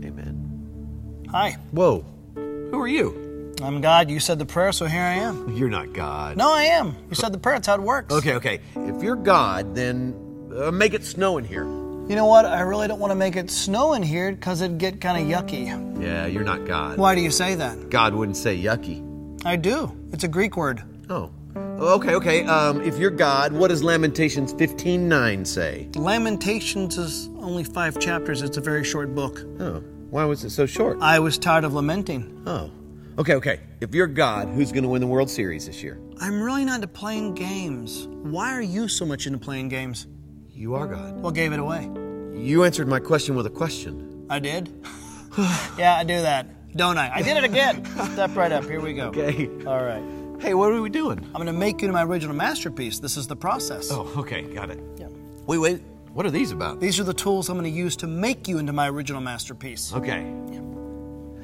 Amen. 0.04 1.28
Hi, 1.30 1.58
Whoa. 1.72 2.06
Who 2.36 2.80
are 2.80 2.88
you? 2.88 3.54
I'm 3.62 3.82
God. 3.82 4.10
You 4.10 4.20
said 4.20 4.40
the 4.40 4.46
prayer, 4.46 4.72
so 4.72 4.86
here 4.86 5.02
I 5.02 5.16
am. 5.16 5.56
You're 5.56 5.70
not 5.70 5.94
God. 5.94 6.38
No, 6.38 6.52
I 6.52 6.64
am. 6.64 6.96
You 7.10 7.16
said 7.16 7.34
the 7.34 7.38
prayer. 7.38 7.58
That's 7.58 7.68
how 7.68 7.76
it 7.76 7.82
works. 7.82 8.14
Okay, 8.14 8.36
okay. 8.36 8.62
If 8.76 9.04
you're 9.04 9.18
God, 9.18 9.76
then 9.76 10.16
uh, 10.56 10.72
make 10.72 10.94
it 10.94 11.04
snow 11.04 11.38
in 11.38 11.44
here. 11.44 11.66
You 11.66 12.16
know 12.16 12.26
what? 12.26 12.46
I 12.46 12.62
really 12.62 12.88
don't 12.88 13.00
want 13.00 13.12
to 13.12 13.16
make 13.16 13.36
it 13.36 13.52
snow 13.52 13.94
in 13.94 14.04
here 14.04 14.32
because 14.32 14.62
it'd 14.62 14.78
get 14.78 15.00
kind 15.00 15.22
of 15.22 15.30
yucky. 15.30 16.02
Yeah, 16.02 16.26
you're 16.26 16.44
not 16.44 16.66
God. 16.66 16.98
Why 16.98 17.14
do 17.16 17.22
you 17.22 17.32
say 17.32 17.56
that? 17.56 17.90
God 17.90 18.14
wouldn't 18.16 18.38
say 18.38 18.58
yucky. 18.58 19.46
I 19.46 19.58
do. 19.58 19.96
It's 20.12 20.24
a 20.24 20.28
Greek 20.30 20.58
word. 20.58 20.84
Oh. 21.10 21.32
Okay, 21.56 22.16
okay. 22.16 22.44
Um, 22.44 22.82
if 22.82 22.98
you're 22.98 23.12
God, 23.12 23.54
what 23.54 23.70
does 23.70 23.84
Lamentations 23.84 24.54
15:9 24.54 25.46
say? 25.46 25.90
Lamentations 25.96 26.98
is 26.98 27.30
only 27.40 27.64
five 27.64 28.00
chapters. 28.00 28.42
It's 28.42 28.58
a 28.58 28.62
very 28.62 28.84
short 28.84 29.16
book. 29.16 29.44
Oh. 29.60 29.84
Why 30.10 30.26
was 30.26 30.44
it 30.44 30.50
so 30.52 30.66
short? 30.66 30.98
I 31.02 31.20
was 31.20 31.38
tired 31.38 31.64
of 31.64 31.74
lamenting. 31.74 32.44
Oh. 32.46 32.70
Okay, 33.18 33.36
okay. 33.36 33.60
If 33.82 33.94
you're 33.94 34.08
God, 34.08 34.50
who's 34.50 34.72
going 34.72 34.84
to 34.84 34.90
win 34.90 35.02
the 35.02 35.08
World 35.08 35.30
Series 35.30 35.66
this 35.66 35.82
year? 35.82 36.00
I'm 36.20 36.42
really 36.42 36.66
not 36.66 36.76
into 36.76 36.88
playing 36.88 37.36
games. 37.36 38.08
Why 38.08 38.54
are 38.54 38.62
you 38.62 38.88
so 38.88 39.06
much 39.06 39.26
into 39.26 39.40
playing 39.40 39.70
games? 39.70 40.08
You 40.50 40.76
are 40.76 40.88
God. 40.88 41.22
What 41.22 41.34
gave 41.34 41.52
it 41.54 41.60
away? 41.60 41.90
You 42.34 42.64
answered 42.64 42.88
my 42.88 43.00
question 43.00 43.36
with 43.36 43.46
a 43.46 43.50
question. 43.50 44.26
I 44.30 44.40
did? 44.40 44.70
yeah, 45.78 45.98
I 45.98 46.04
do 46.04 46.22
that. 46.22 46.76
Don't 46.76 46.98
I? 46.98 47.12
I 47.16 47.22
did 47.22 47.38
it 47.38 47.44
again. 47.44 47.86
Step 48.14 48.36
right 48.36 48.52
up. 48.52 48.64
Here 48.66 48.80
we 48.80 48.94
go. 48.94 49.08
Okay. 49.08 49.50
All 49.66 49.84
right. 49.84 50.21
Hey, 50.42 50.56
what 50.56 50.72
are 50.72 50.82
we 50.82 50.90
doing? 50.90 51.20
I'm 51.20 51.34
going 51.34 51.46
to 51.46 51.54
make 51.54 51.82
you 51.82 51.88
into 51.88 51.94
my 51.94 52.04
original 52.04 52.36
masterpiece. 52.36 52.98
This 52.98 53.16
is 53.16 53.28
the 53.28 53.36
process. 53.36 53.90
Oh, 53.92 54.12
okay. 54.18 54.42
Got 54.42 54.72
it. 54.72 54.80
Yeah. 54.98 55.08
Wait, 55.46 55.60
wait. 55.60 55.84
What 56.14 56.26
are 56.26 56.32
these 56.32 56.52
about? 56.52 56.80
These 56.80 57.00
are 57.00 57.04
the 57.04 57.14
tools 57.14 57.48
I'm 57.48 57.60
going 57.60 57.72
to 57.72 57.78
use 57.78 57.96
to 57.98 58.08
make 58.08 58.48
you 58.48 58.58
into 58.58 58.74
my 58.74 58.90
original 58.90 59.22
masterpiece. 59.22 59.94
Okay. 59.94 60.22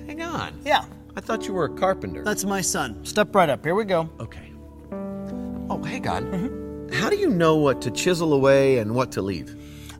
Hang 0.08 0.22
on. 0.24 0.60
Yeah, 0.66 0.84
I 1.16 1.22
thought 1.22 1.48
you 1.48 1.54
were 1.54 1.66
a 1.66 1.70
carpenter. 1.70 2.24
that's 2.24 2.44
my 2.44 2.60
son. 2.62 3.06
Step 3.06 3.36
right 3.36 3.50
up. 3.50 3.64
Here 3.64 3.76
we 3.76 3.86
go. 3.86 4.10
Okay. 4.20 4.52
Oh, 5.70 5.80
hey, 5.86 6.00
God. 6.00 6.24
Mm-hmm. 6.24 6.92
How 6.94 7.12
do 7.12 7.18
you 7.18 7.30
know 7.30 7.56
what 7.56 7.84
to 7.84 7.92
chisel 7.92 8.34
away 8.34 8.80
and 8.80 8.96
what 8.96 9.12
to 9.12 9.22
leave? 9.22 9.56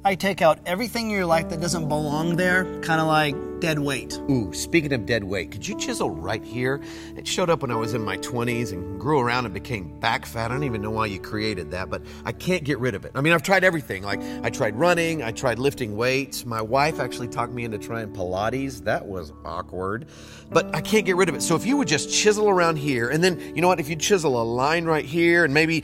I 0.08 0.15
take 0.15 0.41
out 0.41 0.60
everything 0.65 1.08
in 1.08 1.12
your 1.12 1.26
life 1.26 1.50
that 1.50 1.60
doesn't 1.60 1.89
belong 1.89 2.38
there, 2.38 2.63
kind 2.80 3.02
of 3.02 3.08
like 3.08 3.36
dead 3.60 3.78
weight. 3.78 4.17
Ooh, 4.30 4.54
speaking 4.54 4.93
of 4.93 5.06
dead 5.06 5.22
weight, 5.22 5.52
could 5.52 5.67
you 5.67 5.78
chisel 5.78 6.10
right 6.10 6.41
here? 6.41 6.80
It 7.17 7.28
showed 7.28 7.50
up 7.50 7.62
when 7.62 7.72
I 7.72 7.76
was 7.76 7.93
in 7.93 8.02
my 8.02 8.17
20s 8.20 8.72
and 8.72 9.02
grew 9.02 9.20
around 9.20 9.43
and 9.43 9.54
became 9.54 10.00
back 10.00 10.26
fat. 10.26 10.50
I 10.50 10.54
don't 10.54 10.63
even 10.63 10.82
know 10.82 10.91
why 10.91 11.08
you 11.08 11.20
created 11.20 11.72
that, 11.72 11.89
but 11.89 12.04
I 12.24 12.32
can't 12.32 12.63
get 12.63 12.80
rid 12.80 12.96
of 12.96 13.04
it. 13.04 13.12
I 13.15 13.22
mean, 13.22 13.34
I've 13.34 13.43
tried 13.43 13.65
everything. 13.65 14.02
Like, 14.02 14.22
I 14.43 14.50
tried 14.50 14.78
running, 14.78 15.24
I 15.24 15.32
tried 15.32 15.60
lifting 15.60 15.98
weights. 15.98 16.46
My 16.46 16.62
wife 16.62 17.02
actually 17.02 17.28
talked 17.28 17.52
me 17.52 17.65
into 17.65 17.78
trying 17.78 18.13
Pilates. 18.13 18.86
That 18.86 19.06
was 19.06 19.34
awkward, 19.43 20.08
but 20.50 20.74
I 20.74 20.80
can't 20.80 21.06
get 21.06 21.17
rid 21.17 21.28
of 21.28 21.36
it. 21.36 21.41
So 21.41 21.58
if 21.58 21.65
you 21.65 21.76
would 21.76 21.89
just 21.89 22.10
chisel 22.10 22.48
around 22.48 22.78
here, 22.78 23.10
and 23.10 23.22
then, 23.22 23.41
you 23.54 23.62
know 23.62 23.67
what, 23.67 23.82
if 23.82 23.89
you 23.89 23.98
chisel 23.98 24.41
a 24.41 24.46
line 24.46 24.86
right 24.86 25.04
here 25.04 25.43
and 25.43 25.54
maybe 25.54 25.84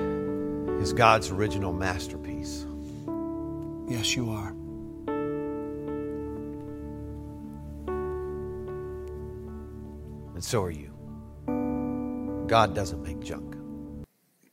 is 0.81 0.93
God's 0.93 1.29
original 1.29 1.71
masterpiece. 1.71 2.65
Yes, 3.87 4.15
you 4.15 4.31
are. 4.31 4.49
And 10.33 10.43
so 10.43 10.63
are 10.63 10.71
you. 10.71 10.91
God 12.47 12.73
doesn't 12.73 13.03
make 13.03 13.19
junk. 13.19 13.55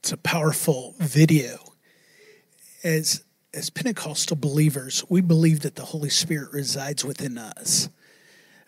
It's 0.00 0.12
a 0.12 0.18
powerful 0.18 0.94
video. 0.98 1.60
As 2.84 3.24
as 3.54 3.70
Pentecostal 3.70 4.36
believers, 4.36 5.02
we 5.08 5.22
believe 5.22 5.60
that 5.60 5.76
the 5.76 5.86
Holy 5.86 6.10
Spirit 6.10 6.52
resides 6.52 7.06
within 7.06 7.38
us. 7.38 7.88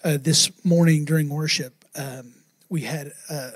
Uh, 0.03 0.17
this 0.19 0.51
morning 0.65 1.05
during 1.05 1.29
worship, 1.29 1.85
um, 1.95 2.33
we 2.71 2.81
had 2.81 3.13
uh, 3.29 3.51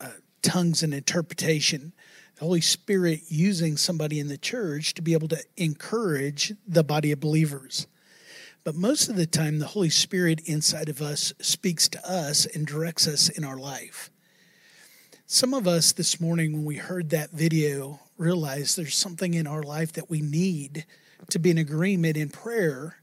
uh, 0.00 0.08
tongues 0.40 0.82
and 0.82 0.94
interpretation 0.94 1.92
the 2.40 2.46
Holy 2.46 2.62
Spirit 2.62 3.20
using 3.28 3.76
somebody 3.76 4.18
in 4.18 4.28
the 4.28 4.38
church 4.38 4.94
to 4.94 5.02
be 5.02 5.12
able 5.12 5.28
to 5.28 5.44
encourage 5.58 6.54
the 6.66 6.82
body 6.82 7.12
of 7.12 7.20
believers. 7.20 7.86
But 8.64 8.74
most 8.74 9.10
of 9.10 9.16
the 9.16 9.26
time, 9.26 9.58
the 9.58 9.66
Holy 9.66 9.90
Spirit 9.90 10.40
inside 10.46 10.88
of 10.88 11.02
us 11.02 11.34
speaks 11.42 11.86
to 11.90 12.10
us 12.10 12.46
and 12.46 12.66
directs 12.66 13.06
us 13.06 13.28
in 13.28 13.44
our 13.44 13.58
life. 13.58 14.10
Some 15.26 15.52
of 15.52 15.68
us 15.68 15.92
this 15.92 16.18
morning, 16.18 16.54
when 16.54 16.64
we 16.64 16.76
heard 16.76 17.10
that 17.10 17.30
video, 17.30 18.00
realized 18.16 18.78
there's 18.78 18.96
something 18.96 19.34
in 19.34 19.46
our 19.46 19.62
life 19.62 19.92
that 19.92 20.08
we 20.08 20.22
need 20.22 20.86
to 21.28 21.38
be 21.38 21.50
in 21.50 21.58
agreement 21.58 22.16
in 22.16 22.30
prayer 22.30 22.96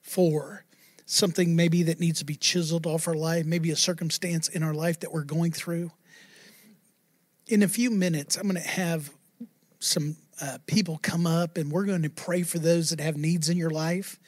for. 0.00 0.64
Something 1.04 1.54
maybe 1.54 1.82
that 1.82 2.00
needs 2.00 2.20
to 2.20 2.24
be 2.24 2.36
chiseled 2.36 2.86
off 2.86 3.06
our 3.06 3.14
life, 3.14 3.44
maybe 3.44 3.70
a 3.70 3.76
circumstance 3.76 4.48
in 4.48 4.62
our 4.62 4.74
life 4.74 5.00
that 5.00 5.12
we're 5.12 5.24
going 5.24 5.52
through 5.52 5.90
in 7.48 7.62
a 7.62 7.68
few 7.68 7.90
minutes, 7.90 8.36
I'm 8.36 8.44
going 8.44 8.62
to 8.62 8.68
have 8.68 9.10
some 9.80 10.16
uh, 10.40 10.58
people 10.66 10.98
come 11.02 11.26
up 11.26 11.56
and 11.56 11.72
we're 11.72 11.84
going 11.84 12.02
to 12.02 12.10
pray 12.10 12.42
for 12.42 12.58
those 12.58 12.90
that 12.90 13.00
have 13.00 13.16
needs 13.16 13.48
in 13.48 13.56
your 13.56 13.70
life. 13.70 14.18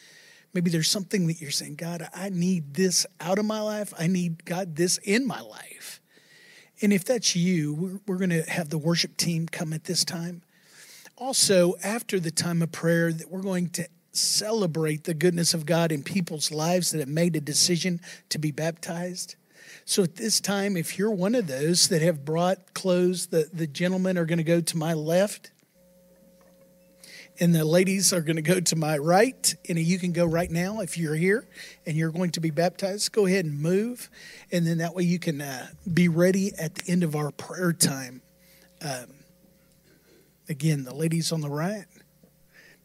Maybe 0.52 0.70
there's 0.70 0.88
something 0.88 1.28
that 1.28 1.40
you're 1.40 1.50
saying, 1.50 1.76
God, 1.76 2.08
I 2.12 2.30
need 2.30 2.74
this 2.74 3.06
out 3.20 3.38
of 3.38 3.44
my 3.44 3.60
life. 3.60 3.94
I 3.98 4.08
need, 4.08 4.44
God, 4.44 4.74
this 4.74 4.98
in 4.98 5.26
my 5.26 5.40
life. 5.40 6.00
And 6.82 6.92
if 6.92 7.04
that's 7.04 7.36
you, 7.36 7.74
we're, 7.74 8.00
we're 8.06 8.18
going 8.18 8.30
to 8.30 8.50
have 8.50 8.70
the 8.70 8.78
worship 8.78 9.16
team 9.16 9.46
come 9.46 9.72
at 9.72 9.84
this 9.84 10.04
time. 10.04 10.42
Also, 11.16 11.74
after 11.84 12.18
the 12.18 12.30
time 12.30 12.62
of 12.62 12.72
prayer, 12.72 13.12
that 13.12 13.30
we're 13.30 13.42
going 13.42 13.68
to 13.70 13.86
celebrate 14.12 15.04
the 15.04 15.14
goodness 15.14 15.54
of 15.54 15.66
God 15.66 15.92
in 15.92 16.02
people's 16.02 16.50
lives 16.50 16.90
that 16.90 16.98
have 16.98 17.08
made 17.08 17.36
a 17.36 17.40
decision 17.40 18.00
to 18.30 18.38
be 18.38 18.50
baptized. 18.50 19.36
So 19.90 20.04
at 20.04 20.14
this 20.14 20.40
time, 20.40 20.76
if 20.76 21.00
you're 21.00 21.10
one 21.10 21.34
of 21.34 21.48
those 21.48 21.88
that 21.88 22.00
have 22.00 22.24
brought 22.24 22.74
clothes, 22.74 23.26
the, 23.26 23.50
the 23.52 23.66
gentlemen 23.66 24.16
are 24.18 24.24
going 24.24 24.38
to 24.38 24.44
go 24.44 24.60
to 24.60 24.76
my 24.76 24.94
left 24.94 25.50
and 27.40 27.52
the 27.52 27.64
ladies 27.64 28.12
are 28.12 28.20
going 28.20 28.36
to 28.36 28.42
go 28.42 28.60
to 28.60 28.76
my 28.76 28.98
right. 28.98 29.52
And 29.68 29.76
you 29.80 29.98
can 29.98 30.12
go 30.12 30.26
right 30.26 30.48
now 30.48 30.78
if 30.78 30.96
you're 30.96 31.16
here 31.16 31.44
and 31.86 31.96
you're 31.96 32.12
going 32.12 32.30
to 32.30 32.40
be 32.40 32.50
baptized. 32.50 33.10
Go 33.10 33.26
ahead 33.26 33.44
and 33.44 33.60
move. 33.60 34.08
And 34.52 34.64
then 34.64 34.78
that 34.78 34.94
way 34.94 35.02
you 35.02 35.18
can 35.18 35.40
uh, 35.40 35.66
be 35.92 36.06
ready 36.06 36.52
at 36.56 36.76
the 36.76 36.92
end 36.92 37.02
of 37.02 37.16
our 37.16 37.32
prayer 37.32 37.72
time. 37.72 38.22
Um, 38.80 39.06
again, 40.48 40.84
the 40.84 40.94
ladies 40.94 41.32
on 41.32 41.40
the 41.40 41.50
right. 41.50 41.86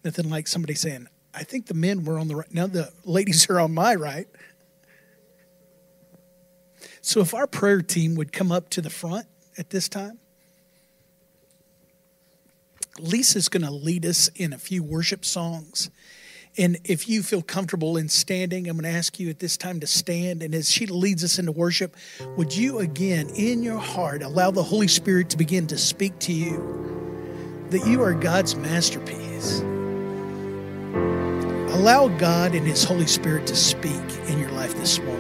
Nothing 0.03 0.31
like 0.31 0.47
somebody 0.47 0.73
saying, 0.73 1.07
I 1.35 1.43
think 1.43 1.67
the 1.67 1.75
men 1.75 2.03
were 2.03 2.17
on 2.17 2.29
the 2.29 2.37
right. 2.37 2.51
Now 2.51 2.65
the 2.65 2.91
ladies 3.03 3.47
are 3.51 3.59
on 3.59 3.75
my 3.75 3.93
right. 3.93 4.25
So 7.05 7.19
if 7.19 7.35
our 7.35 7.45
prayer 7.45 7.83
team 7.83 8.15
would 8.15 8.33
come 8.33 8.51
up 8.51 8.67
to 8.69 8.81
the 8.81 8.89
front 8.89 9.27
at 9.59 9.69
this 9.69 9.87
time, 9.87 10.17
Lisa's 12.99 13.47
going 13.47 13.61
to 13.61 13.69
lead 13.69 14.07
us 14.07 14.27
in 14.29 14.53
a 14.53 14.57
few 14.57 14.81
worship 14.81 15.23
songs. 15.23 15.91
And 16.57 16.79
if 16.83 17.07
you 17.07 17.21
feel 17.21 17.43
comfortable 17.43 17.95
in 17.95 18.09
standing, 18.09 18.67
I'm 18.67 18.75
going 18.75 18.91
to 18.91 18.97
ask 18.97 19.19
you 19.19 19.29
at 19.29 19.37
this 19.37 19.55
time 19.55 19.81
to 19.81 19.87
stand. 19.87 20.41
And 20.41 20.55
as 20.55 20.67
she 20.67 20.87
leads 20.87 21.23
us 21.23 21.37
into 21.37 21.51
worship, 21.51 21.95
would 22.37 22.57
you 22.57 22.79
again, 22.79 23.29
in 23.35 23.61
your 23.61 23.77
heart, 23.77 24.23
allow 24.23 24.49
the 24.49 24.63
Holy 24.63 24.87
Spirit 24.87 25.29
to 25.29 25.37
begin 25.37 25.67
to 25.67 25.77
speak 25.77 26.17
to 26.21 26.33
you 26.33 27.67
that 27.69 27.85
you 27.85 28.01
are 28.01 28.15
God's 28.15 28.55
masterpiece? 28.55 29.59
Allow 31.75 32.07
God 32.17 32.55
and 32.55 32.65
His 32.65 32.83
Holy 32.83 33.05
Spirit 33.05 33.45
to 33.45 33.55
speak 33.55 34.01
in 34.27 34.39
your 34.39 34.49
life 34.53 34.73
this 34.77 34.97
morning. 34.97 35.14